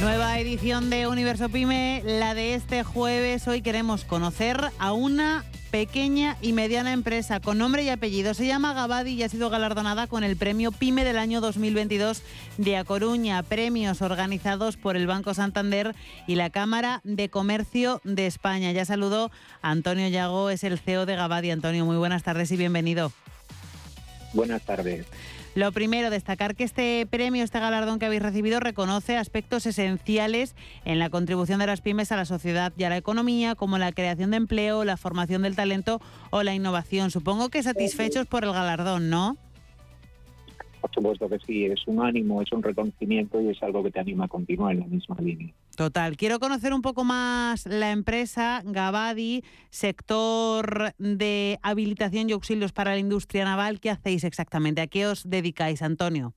[0.00, 3.48] Nueva edición de Universo Pyme, la de este jueves.
[3.48, 8.32] Hoy queremos conocer a una pequeña y mediana empresa con nombre y apellido.
[8.32, 12.22] Se llama Gabadi y ha sido galardonada con el premio PYME del año 2022
[12.58, 15.96] de A Coruña, premios organizados por el Banco Santander
[16.28, 18.70] y la Cámara de Comercio de España.
[18.70, 19.32] Ya saludó
[19.62, 21.50] Antonio Llago, es el CEO de Gabadi.
[21.50, 23.10] Antonio, muy buenas tardes y bienvenido.
[24.32, 25.06] Buenas tardes.
[25.54, 30.98] Lo primero, destacar que este premio, este galardón que habéis recibido, reconoce aspectos esenciales en
[30.98, 34.30] la contribución de las pymes a la sociedad y a la economía, como la creación
[34.30, 37.10] de empleo, la formación del talento o la innovación.
[37.10, 39.36] Supongo que satisfechos por el galardón, ¿no?
[40.80, 43.98] Por supuesto que sí, es un ánimo, es un reconocimiento y es algo que te
[43.98, 45.52] anima a continuar en la misma línea.
[45.78, 46.16] Total.
[46.16, 52.98] Quiero conocer un poco más la empresa Gabadi, sector de habilitación y auxilios para la
[52.98, 53.78] industria naval.
[53.78, 54.80] ¿Qué hacéis exactamente?
[54.80, 56.34] ¿A qué os dedicáis, Antonio?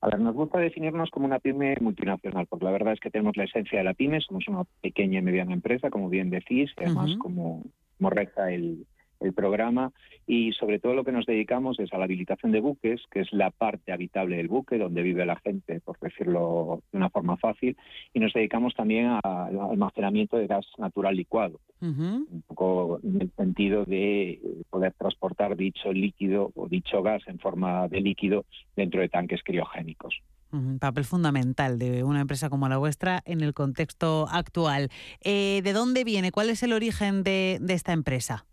[0.00, 3.36] A ver, nos gusta definirnos como una pyme multinacional, porque la verdad es que tenemos
[3.36, 7.10] la esencia de la pyme, somos una pequeña y mediana empresa, como bien decís, además
[7.18, 7.64] como,
[7.98, 8.86] como reza el,
[9.22, 9.92] el programa
[10.26, 13.32] y sobre todo lo que nos dedicamos es a la habilitación de buques, que es
[13.32, 17.76] la parte habitable del buque, donde vive la gente, por decirlo de una forma fácil,
[18.12, 23.84] y nos dedicamos también al almacenamiento de gas natural licuado, un poco en el sentido
[23.84, 28.44] de poder transportar dicho líquido o dicho gas en forma de líquido
[28.76, 30.14] dentro de tanques criogénicos.
[30.52, 34.90] Un papel fundamental de una empresa como la vuestra en el contexto actual.
[35.22, 36.30] Eh, ¿De dónde viene?
[36.30, 38.44] ¿Cuál es el origen de esta empresa?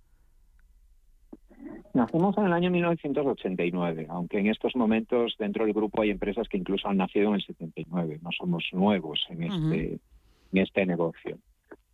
[1.94, 6.58] Nacimos en el año 1989, aunque en estos momentos dentro del grupo hay empresas que
[6.58, 10.00] incluso han nacido en el 79, no somos nuevos en este,
[10.54, 11.38] en este negocio.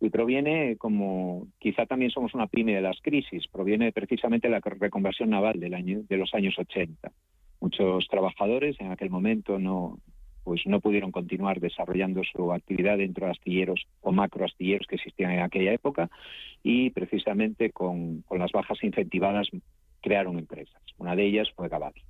[0.00, 4.60] Y proviene, como quizá también somos una pyme de las crisis, proviene precisamente de la
[4.60, 7.10] reconversión naval del año, de los años 80.
[7.60, 9.98] Muchos trabajadores en aquel momento no,
[10.46, 15.40] pues no pudieron continuar desarrollando su actividad dentro de astilleros o macroastilleros que existían en
[15.40, 16.08] aquella época
[16.62, 19.48] y precisamente con, con las bajas incentivadas
[20.00, 20.80] crearon empresas.
[20.98, 22.00] Una de ellas fue Gabadi.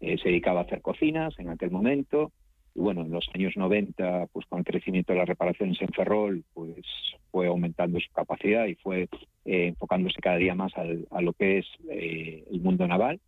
[0.00, 2.32] Eh, se dedicaba a hacer cocinas en aquel momento
[2.74, 6.42] y bueno, en los años 90, pues con el crecimiento de las reparaciones en Ferrol,
[6.54, 6.84] pues
[7.30, 9.02] fue aumentando su capacidad y fue
[9.44, 13.20] eh, enfocándose cada día más a lo que es eh, el mundo naval.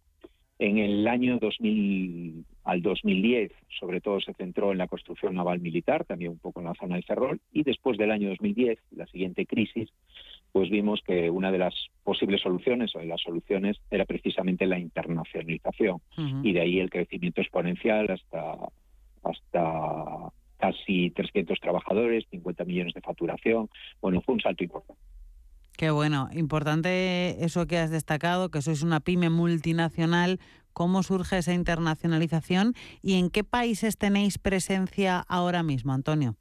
[0.61, 6.05] En el año 2000, al 2010, sobre todo se centró en la construcción naval militar,
[6.05, 9.47] también un poco en la zona de Ferrol, y después del año 2010, la siguiente
[9.47, 9.89] crisis,
[10.53, 14.79] pues vimos que una de las posibles soluciones o de las soluciones era precisamente la
[14.79, 16.03] internacionalización
[16.43, 18.69] y de ahí el crecimiento exponencial hasta
[19.23, 23.71] hasta casi 300 trabajadores, 50 millones de facturación.
[24.03, 25.01] Bueno, fue un salto importante.
[25.81, 30.39] Qué bueno, importante eso que has destacado, que sois una pyme multinacional.
[30.75, 36.37] ¿Cómo surge esa internacionalización y en qué países tenéis presencia ahora mismo, Antonio?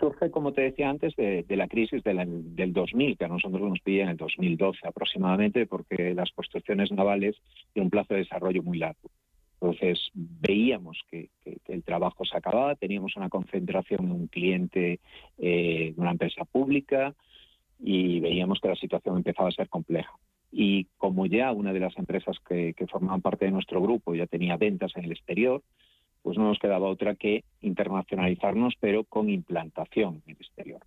[0.00, 4.02] surge, como te decía antes, de, la crisis del 2000, que a nosotros nos pide
[4.02, 7.36] en el 2012 aproximadamente, porque las construcciones navales
[7.72, 9.10] tienen un plazo de desarrollo muy largo.
[9.60, 11.30] Entonces veíamos que,
[11.68, 14.98] el trabajo se acababa, teníamos una concentración en un cliente
[15.38, 17.14] eh, de una empresa pública
[17.78, 20.12] y veíamos que la situación empezaba a ser compleja.
[20.52, 24.56] Y como ya una de las empresas que formaban parte de nuestro grupo ya tenía
[24.56, 25.62] ventas en el exterior,
[26.26, 30.80] pues no nos quedaba otra que internacionalizarnos, pero con implantación en el exterior.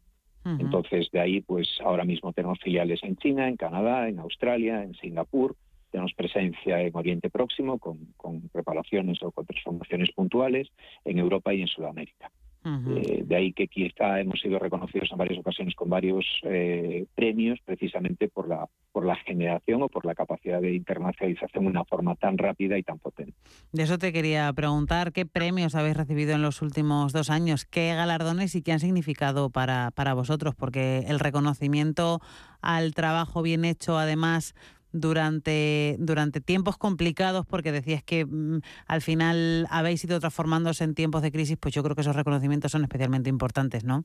[0.43, 4.95] Entonces, de ahí, pues ahora mismo tenemos filiales en China, en Canadá, en Australia, en
[4.95, 5.55] Singapur,
[5.91, 10.67] tenemos presencia en Oriente Próximo con, con preparaciones o con transformaciones puntuales,
[11.05, 12.29] en Europa y en Sudamérica.
[12.65, 17.57] Eh, de ahí que quizá hemos sido reconocidos en varias ocasiones con varios eh, premios
[17.63, 22.15] precisamente por la, por la generación o por la capacidad de internacionalización de una forma
[22.15, 23.33] tan rápida y tan potente.
[23.71, 27.63] De eso te quería preguntar, ¿qué premios habéis recibido en los últimos dos años?
[27.63, 30.53] ¿Qué galardones y qué han significado para, para vosotros?
[30.55, 32.19] Porque el reconocimiento
[32.61, 34.53] al trabajo bien hecho, además,
[34.91, 41.21] durante, durante tiempos complicados, porque decías que mm, al final habéis ido transformándose en tiempos
[41.21, 44.03] de crisis, pues yo creo que esos reconocimientos son especialmente importantes, ¿no?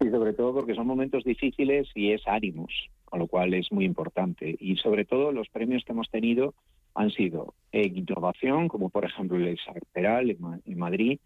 [0.00, 2.72] Sí, sobre todo porque son momentos difíciles y es ánimos,
[3.12, 4.56] con lo cual es muy importante.
[4.58, 6.54] Y sobre todo los premios que hemos tenido
[6.94, 11.18] han sido en innovación, como por ejemplo el Exarteral en Madrid,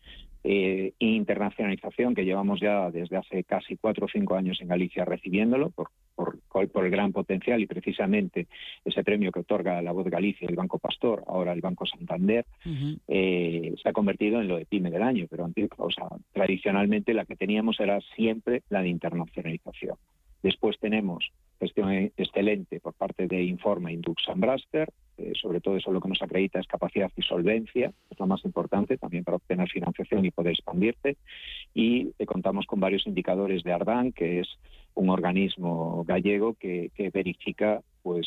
[0.43, 5.71] eh, internacionalización que llevamos ya desde hace casi cuatro o cinco años en Galicia recibiéndolo
[5.71, 8.49] por, por, el gran potencial y precisamente
[8.85, 12.47] ese premio que otorga la voz Galicia, el Banco Pastor, ahora el Banco Santander,
[13.07, 17.27] eh, se ha convertido en lo de PYME del año, pero o sea, tradicionalmente la
[17.27, 19.97] que teníamos era siempre la de internacionalización.
[20.43, 25.91] Después tenemos gestión excelente por parte de Informa, Indux and Braster, eh, sobre todo eso
[25.91, 29.69] lo que nos acredita es capacidad y solvencia, es lo más importante también para obtener
[29.69, 31.17] financiación y poder expandirte.
[31.75, 34.49] Y eh, contamos con varios indicadores de Ardan, que es
[34.95, 38.27] un organismo gallego que, verifica pues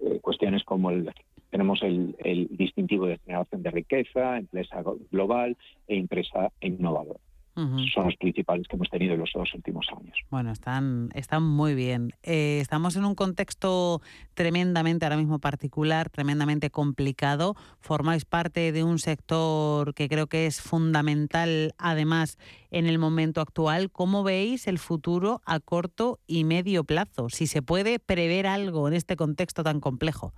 [0.00, 1.10] eh, cuestiones como el
[1.50, 5.54] tenemos el, el distintivo de generación de riqueza, empresa global
[5.86, 7.20] e empresa innovadora
[7.54, 10.18] son los principales que hemos tenido en los dos últimos años.
[10.30, 12.12] Bueno, están, están muy bien.
[12.22, 14.00] Eh, estamos en un contexto
[14.34, 17.54] tremendamente, ahora mismo particular, tremendamente complicado.
[17.80, 22.38] Formáis parte de un sector que creo que es fundamental, además,
[22.70, 23.90] en el momento actual.
[23.90, 27.28] ¿Cómo veis el futuro a corto y medio plazo?
[27.28, 30.32] Si se puede prever algo en este contexto tan complejo.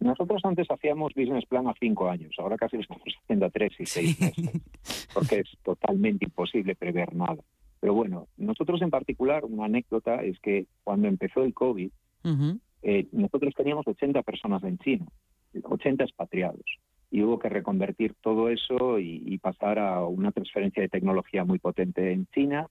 [0.00, 3.72] Nosotros antes hacíamos business plan a cinco años, ahora casi lo estamos haciendo a tres
[3.78, 4.62] y seis meses,
[5.14, 7.42] porque es totalmente imposible prever nada.
[7.80, 11.90] Pero bueno, nosotros en particular, una anécdota es que cuando empezó el COVID,
[12.82, 15.06] eh, nosotros teníamos 80 personas en China,
[15.62, 16.64] 80 expatriados,
[17.10, 22.12] y hubo que reconvertir todo eso y, pasar a una transferencia de tecnología muy potente
[22.12, 22.68] en China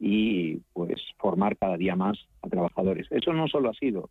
[0.00, 3.06] y pues formar cada día más a trabajadores.
[3.10, 4.10] Eso no solo ha sido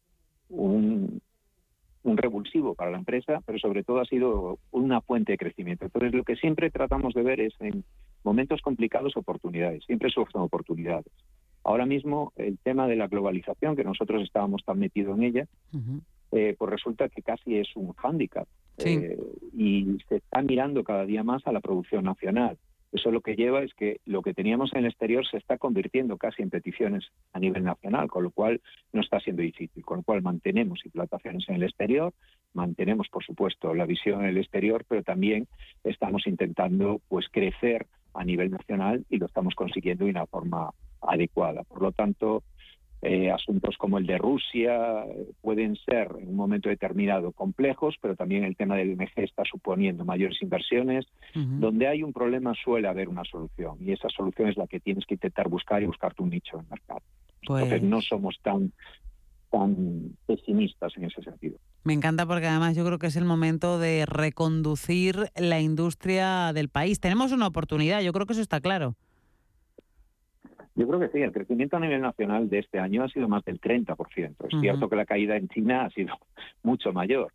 [0.50, 1.20] un,
[2.04, 5.86] un revulsivo para la empresa, pero sobre todo ha sido una fuente de crecimiento.
[5.86, 7.84] Entonces, lo que siempre tratamos de ver es en
[8.24, 11.12] momentos complicados oportunidades, siempre surgen oportunidades.
[11.64, 15.48] Ahora mismo, el tema de la globalización, que nosotros estábamos tan metidos en ella,
[16.32, 18.48] eh, pues resulta que casi es un hándicap.
[18.80, 19.18] Eh,
[19.56, 22.58] y se está mirando cada día más a la producción nacional.
[22.94, 26.18] Eso lo que lleva es que lo que teníamos en el exterior se está convirtiendo
[26.18, 30.04] casi en peticiones a nivel nacional, con lo cual no está siendo difícil, con lo
[30.04, 32.14] cual mantenemos implantaciones en el exterior,
[32.54, 35.48] mantenemos por supuesto la visión en el exterior, pero también
[35.84, 40.70] estamos intentando pues crecer a nivel nacional y lo estamos consiguiendo de una forma
[41.02, 41.64] adecuada.
[41.64, 42.44] Por lo tanto,
[43.04, 45.06] eh, asuntos como el de Rusia
[45.42, 50.06] pueden ser en un momento determinado complejos, pero también el tema del MG está suponiendo
[50.06, 51.06] mayores inversiones.
[51.34, 55.06] Donde hay un problema suele haber una solución y esa solución es la que tienes
[55.06, 57.02] que intentar buscar y buscarte un nicho en el mercado.
[57.42, 58.72] Entonces pues no somos tan
[59.52, 61.58] tan pesimistas en ese sentido.
[61.84, 66.70] Me encanta porque además yo creo que es el momento de reconducir la industria del
[66.70, 67.00] país.
[67.00, 68.96] Tenemos una oportunidad, yo creo que eso está claro.
[70.76, 73.46] Yo creo que sí, el crecimiento a nivel nacional de este año ha sido más
[73.46, 74.36] del 30%.
[74.50, 76.16] Es cierto que la caída en China ha sido
[76.64, 77.32] mucho mayor,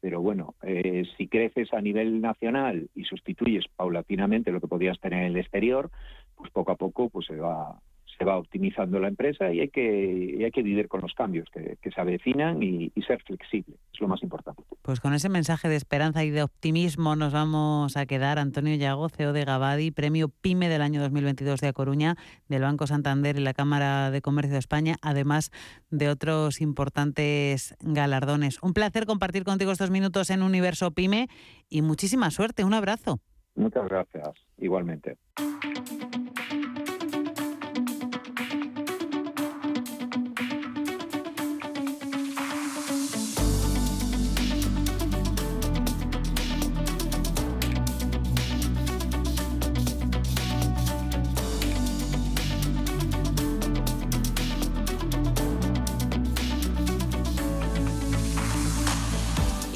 [0.00, 5.24] pero bueno, eh, si creces a nivel nacional y sustituyes paulatinamente lo que podías tener
[5.24, 5.90] en el exterior,
[6.36, 7.78] pues poco a poco pues se va
[8.18, 11.78] se va optimizando la empresa y hay que, hay que vivir con los cambios que,
[11.88, 14.62] se avecinan y, ser flexible, es lo más importante.
[14.82, 18.38] Pues con ese mensaje de esperanza y de optimismo nos vamos a quedar.
[18.38, 22.16] Antonio Yago, CEO de Gabadi, premio PYME del año 2022 de A Coruña,
[22.48, 25.50] del Banco Santander y la Cámara de Comercio de España, además
[25.90, 28.62] de otros importantes galardones.
[28.62, 31.28] Un placer compartir contigo estos minutos en Universo PYME
[31.70, 32.64] y muchísima suerte.
[32.64, 33.20] Un abrazo.
[33.54, 35.16] Muchas gracias, igualmente.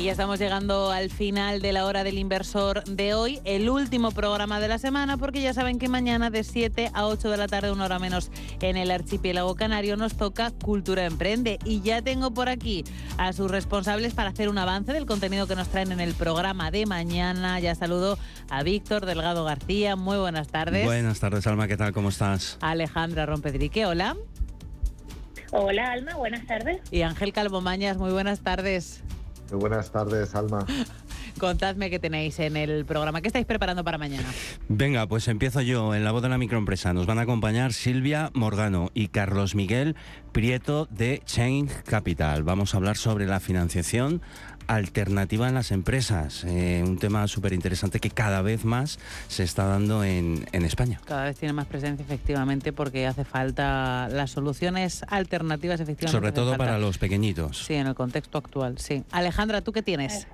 [0.03, 4.11] Y ya estamos llegando al final de la hora del inversor de hoy, el último
[4.11, 7.47] programa de la semana, porque ya saben que mañana de 7 a 8 de la
[7.47, 8.33] tarde, una hora menos
[8.63, 11.61] en el archipiélago canario, nos toca Cultura Emprende.
[11.65, 12.83] Y ya tengo por aquí
[13.17, 16.73] a sus responsables para hacer un avance del contenido que nos traen en el programa
[16.73, 17.61] de mañana.
[17.61, 18.19] Ya saludo
[18.51, 19.95] a Víctor Delgado García.
[19.95, 20.85] Muy buenas tardes.
[20.85, 21.69] Buenas tardes, Alma.
[21.69, 21.93] ¿Qué tal?
[21.93, 22.59] ¿Cómo estás?
[22.61, 23.87] Alejandra Rompedrique.
[23.87, 24.17] Hola.
[25.53, 26.17] Hola, Alma.
[26.17, 26.81] Buenas tardes.
[26.91, 27.99] Y Ángel Calvomañas.
[27.99, 29.05] Muy buenas tardes
[29.57, 30.67] buenas tardes, Alma.
[31.39, 33.21] Contadme qué tenéis en el programa.
[33.21, 34.29] ¿Qué estáis preparando para mañana?
[34.69, 35.95] Venga, pues empiezo yo.
[35.95, 39.97] En la voz de la microempresa nos van a acompañar Silvia Morgano y Carlos Miguel
[40.33, 42.43] Prieto de Chain Capital.
[42.43, 44.23] Vamos a hablar sobre la financiación
[44.67, 48.99] alternativa en las empresas, eh, un tema súper interesante que cada vez más
[49.29, 51.01] se está dando en, en, España.
[51.05, 56.19] Cada vez tiene más presencia efectivamente porque hace falta las soluciones alternativas efectivamente.
[56.19, 57.65] Sobre todo para los pequeñitos.
[57.65, 59.05] Sí, en el contexto actual, sí.
[59.11, 60.27] Alejandra, ¿tú qué tienes?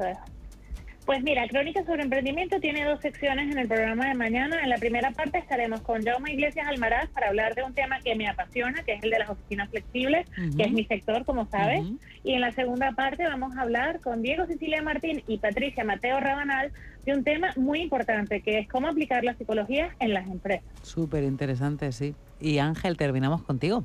[1.09, 4.63] Pues mira, Crónicas sobre Emprendimiento tiene dos secciones en el programa de mañana.
[4.63, 8.15] En la primera parte estaremos con Jaume Iglesias Almaraz para hablar de un tema que
[8.15, 11.81] me apasiona, que es el de las oficinas flexibles, que es mi sector, como sabes.
[12.25, 16.21] Y en la segunda parte vamos a hablar con Diego Cecilia Martín y Patricia Mateo
[16.21, 16.73] Rabanal
[17.07, 20.69] de un tema muy importante, que es cómo aplicar la psicología en las empresas.
[20.83, 22.15] Súper interesante, sí.
[22.39, 23.83] Y Ángel, terminamos contigo.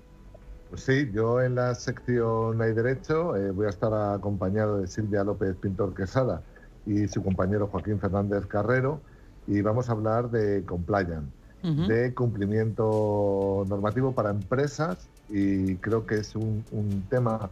[0.69, 5.23] Pues sí, yo en la sección Hay Derecho eh, voy a estar acompañado de Silvia
[5.23, 6.43] López Pintor Quesada
[6.85, 9.01] y su compañero Joaquín Fernández Carrero
[9.47, 11.27] y vamos a hablar de compliance,
[11.63, 16.63] de cumplimiento normativo para empresas y creo que es un,
[17.09, 17.49] tema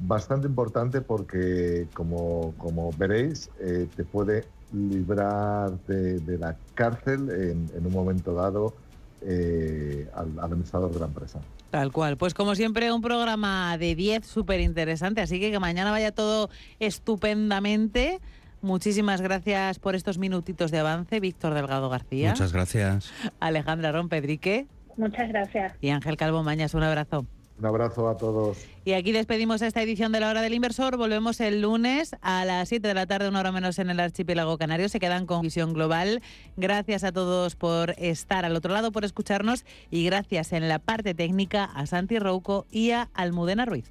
[0.00, 7.92] bastante importante porque como, como veréis eh, te puede librar de, la cárcel en, un
[7.92, 8.74] momento dado
[9.22, 11.40] eh, al, al, administrador de la empresa.
[11.70, 12.16] Tal cual.
[12.16, 16.50] Pues como siempre, un programa de 10 súper interesante, así que que mañana vaya todo
[16.80, 18.20] estupendamente.
[18.64, 22.30] Muchísimas gracias por estos minutitos de avance, Víctor Delgado García.
[22.30, 23.12] Muchas gracias.
[23.38, 24.66] Alejandra Rompedrique.
[24.96, 25.74] Muchas gracias.
[25.82, 27.26] Y Ángel Calvo Mañas, un abrazo.
[27.58, 28.56] Un abrazo a todos.
[28.86, 30.96] Y aquí despedimos esta edición de la Hora del Inversor.
[30.96, 34.56] Volvemos el lunes a las 7 de la tarde, una hora menos en el archipiélago
[34.56, 34.88] canario.
[34.88, 36.22] Se quedan con Visión Global.
[36.56, 39.66] Gracias a todos por estar al otro lado, por escucharnos.
[39.90, 43.90] Y gracias en la parte técnica a Santi Rouco y a Almudena Ruiz.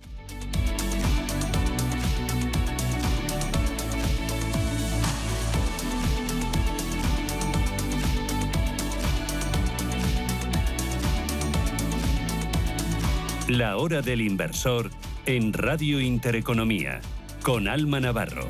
[13.55, 14.89] La hora del inversor
[15.27, 17.01] en Radio Intereconomía
[17.43, 18.49] con Alma Navarro.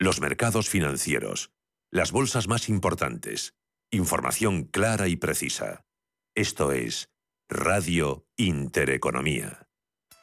[0.00, 1.52] Los mercados financieros,
[1.92, 3.54] las bolsas más importantes,
[3.92, 5.84] información clara y precisa.
[6.34, 7.10] Esto es
[7.48, 9.69] Radio Intereconomía.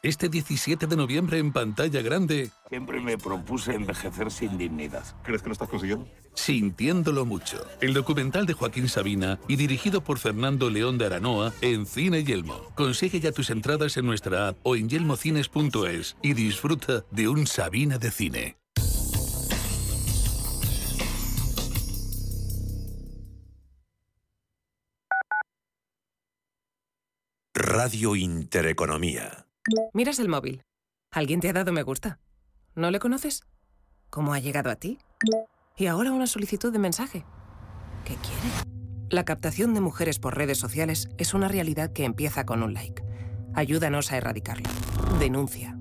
[0.03, 2.51] Este 17 de noviembre en pantalla grande.
[2.69, 5.03] Siempre me propuse envejecer sin dignidad.
[5.23, 6.07] ¿Crees que lo estás consiguiendo?
[6.35, 7.65] Sintiéndolo mucho.
[7.81, 12.61] El documental de Joaquín Sabina y dirigido por Fernando León de Aranoa en Cine Yelmo.
[12.75, 17.97] Consigue ya tus entradas en nuestra app o en yelmocines.es y disfruta de un Sabina
[17.97, 18.57] de cine.
[27.55, 29.46] Radio Intereconomía.
[29.93, 30.61] Miras el móvil.
[31.11, 32.19] ¿Alguien te ha dado me gusta?
[32.75, 33.43] ¿No le conoces?
[34.09, 34.99] ¿Cómo ha llegado a ti?
[35.75, 37.25] Y ahora una solicitud de mensaje.
[38.05, 38.67] ¿Qué quiere?
[39.09, 43.03] La captación de mujeres por redes sociales es una realidad que empieza con un like.
[43.53, 44.69] Ayúdanos a erradicarlo.
[45.19, 45.77] Denuncia.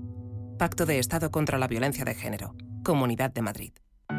[0.57, 2.55] Pacto de Estado contra la Violencia de Género.
[2.83, 3.73] Comunidad de Madrid.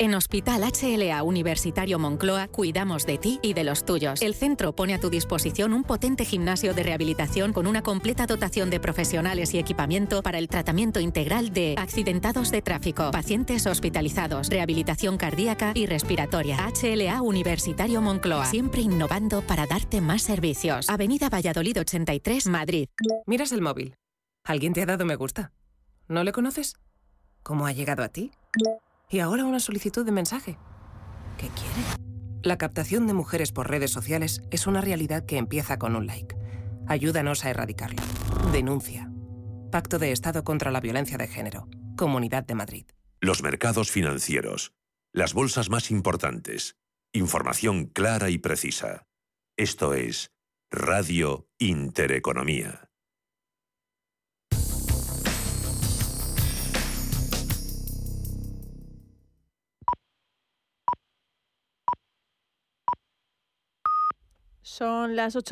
[0.00, 4.22] En Hospital HLA Universitario Moncloa cuidamos de ti y de los tuyos.
[4.22, 8.70] El centro pone a tu disposición un potente gimnasio de rehabilitación con una completa dotación
[8.70, 15.18] de profesionales y equipamiento para el tratamiento integral de accidentados de tráfico, pacientes hospitalizados, rehabilitación
[15.18, 16.56] cardíaca y respiratoria.
[16.56, 20.88] HLA Universitario Moncloa, siempre innovando para darte más servicios.
[20.88, 22.88] Avenida Valladolid 83, Madrid.
[23.26, 23.96] Miras el móvil.
[24.44, 25.52] ¿Alguien te ha dado me gusta?
[26.08, 26.76] ¿No le conoces?
[27.42, 28.30] ¿Cómo ha llegado a ti?
[29.10, 30.56] Y ahora una solicitud de mensaje.
[31.36, 32.00] ¿Qué quiere?
[32.42, 36.36] La captación de mujeres por redes sociales es una realidad que empieza con un like.
[36.86, 38.00] Ayúdanos a erradicarlo.
[38.52, 39.10] Denuncia.
[39.72, 41.68] Pacto de Estado contra la Violencia de Género.
[41.96, 42.86] Comunidad de Madrid.
[43.20, 44.72] Los mercados financieros.
[45.12, 46.76] Las bolsas más importantes.
[47.12, 49.06] Información clara y precisa.
[49.56, 50.30] Esto es
[50.70, 52.89] Radio Intereconomía.
[64.80, 65.44] Son las 8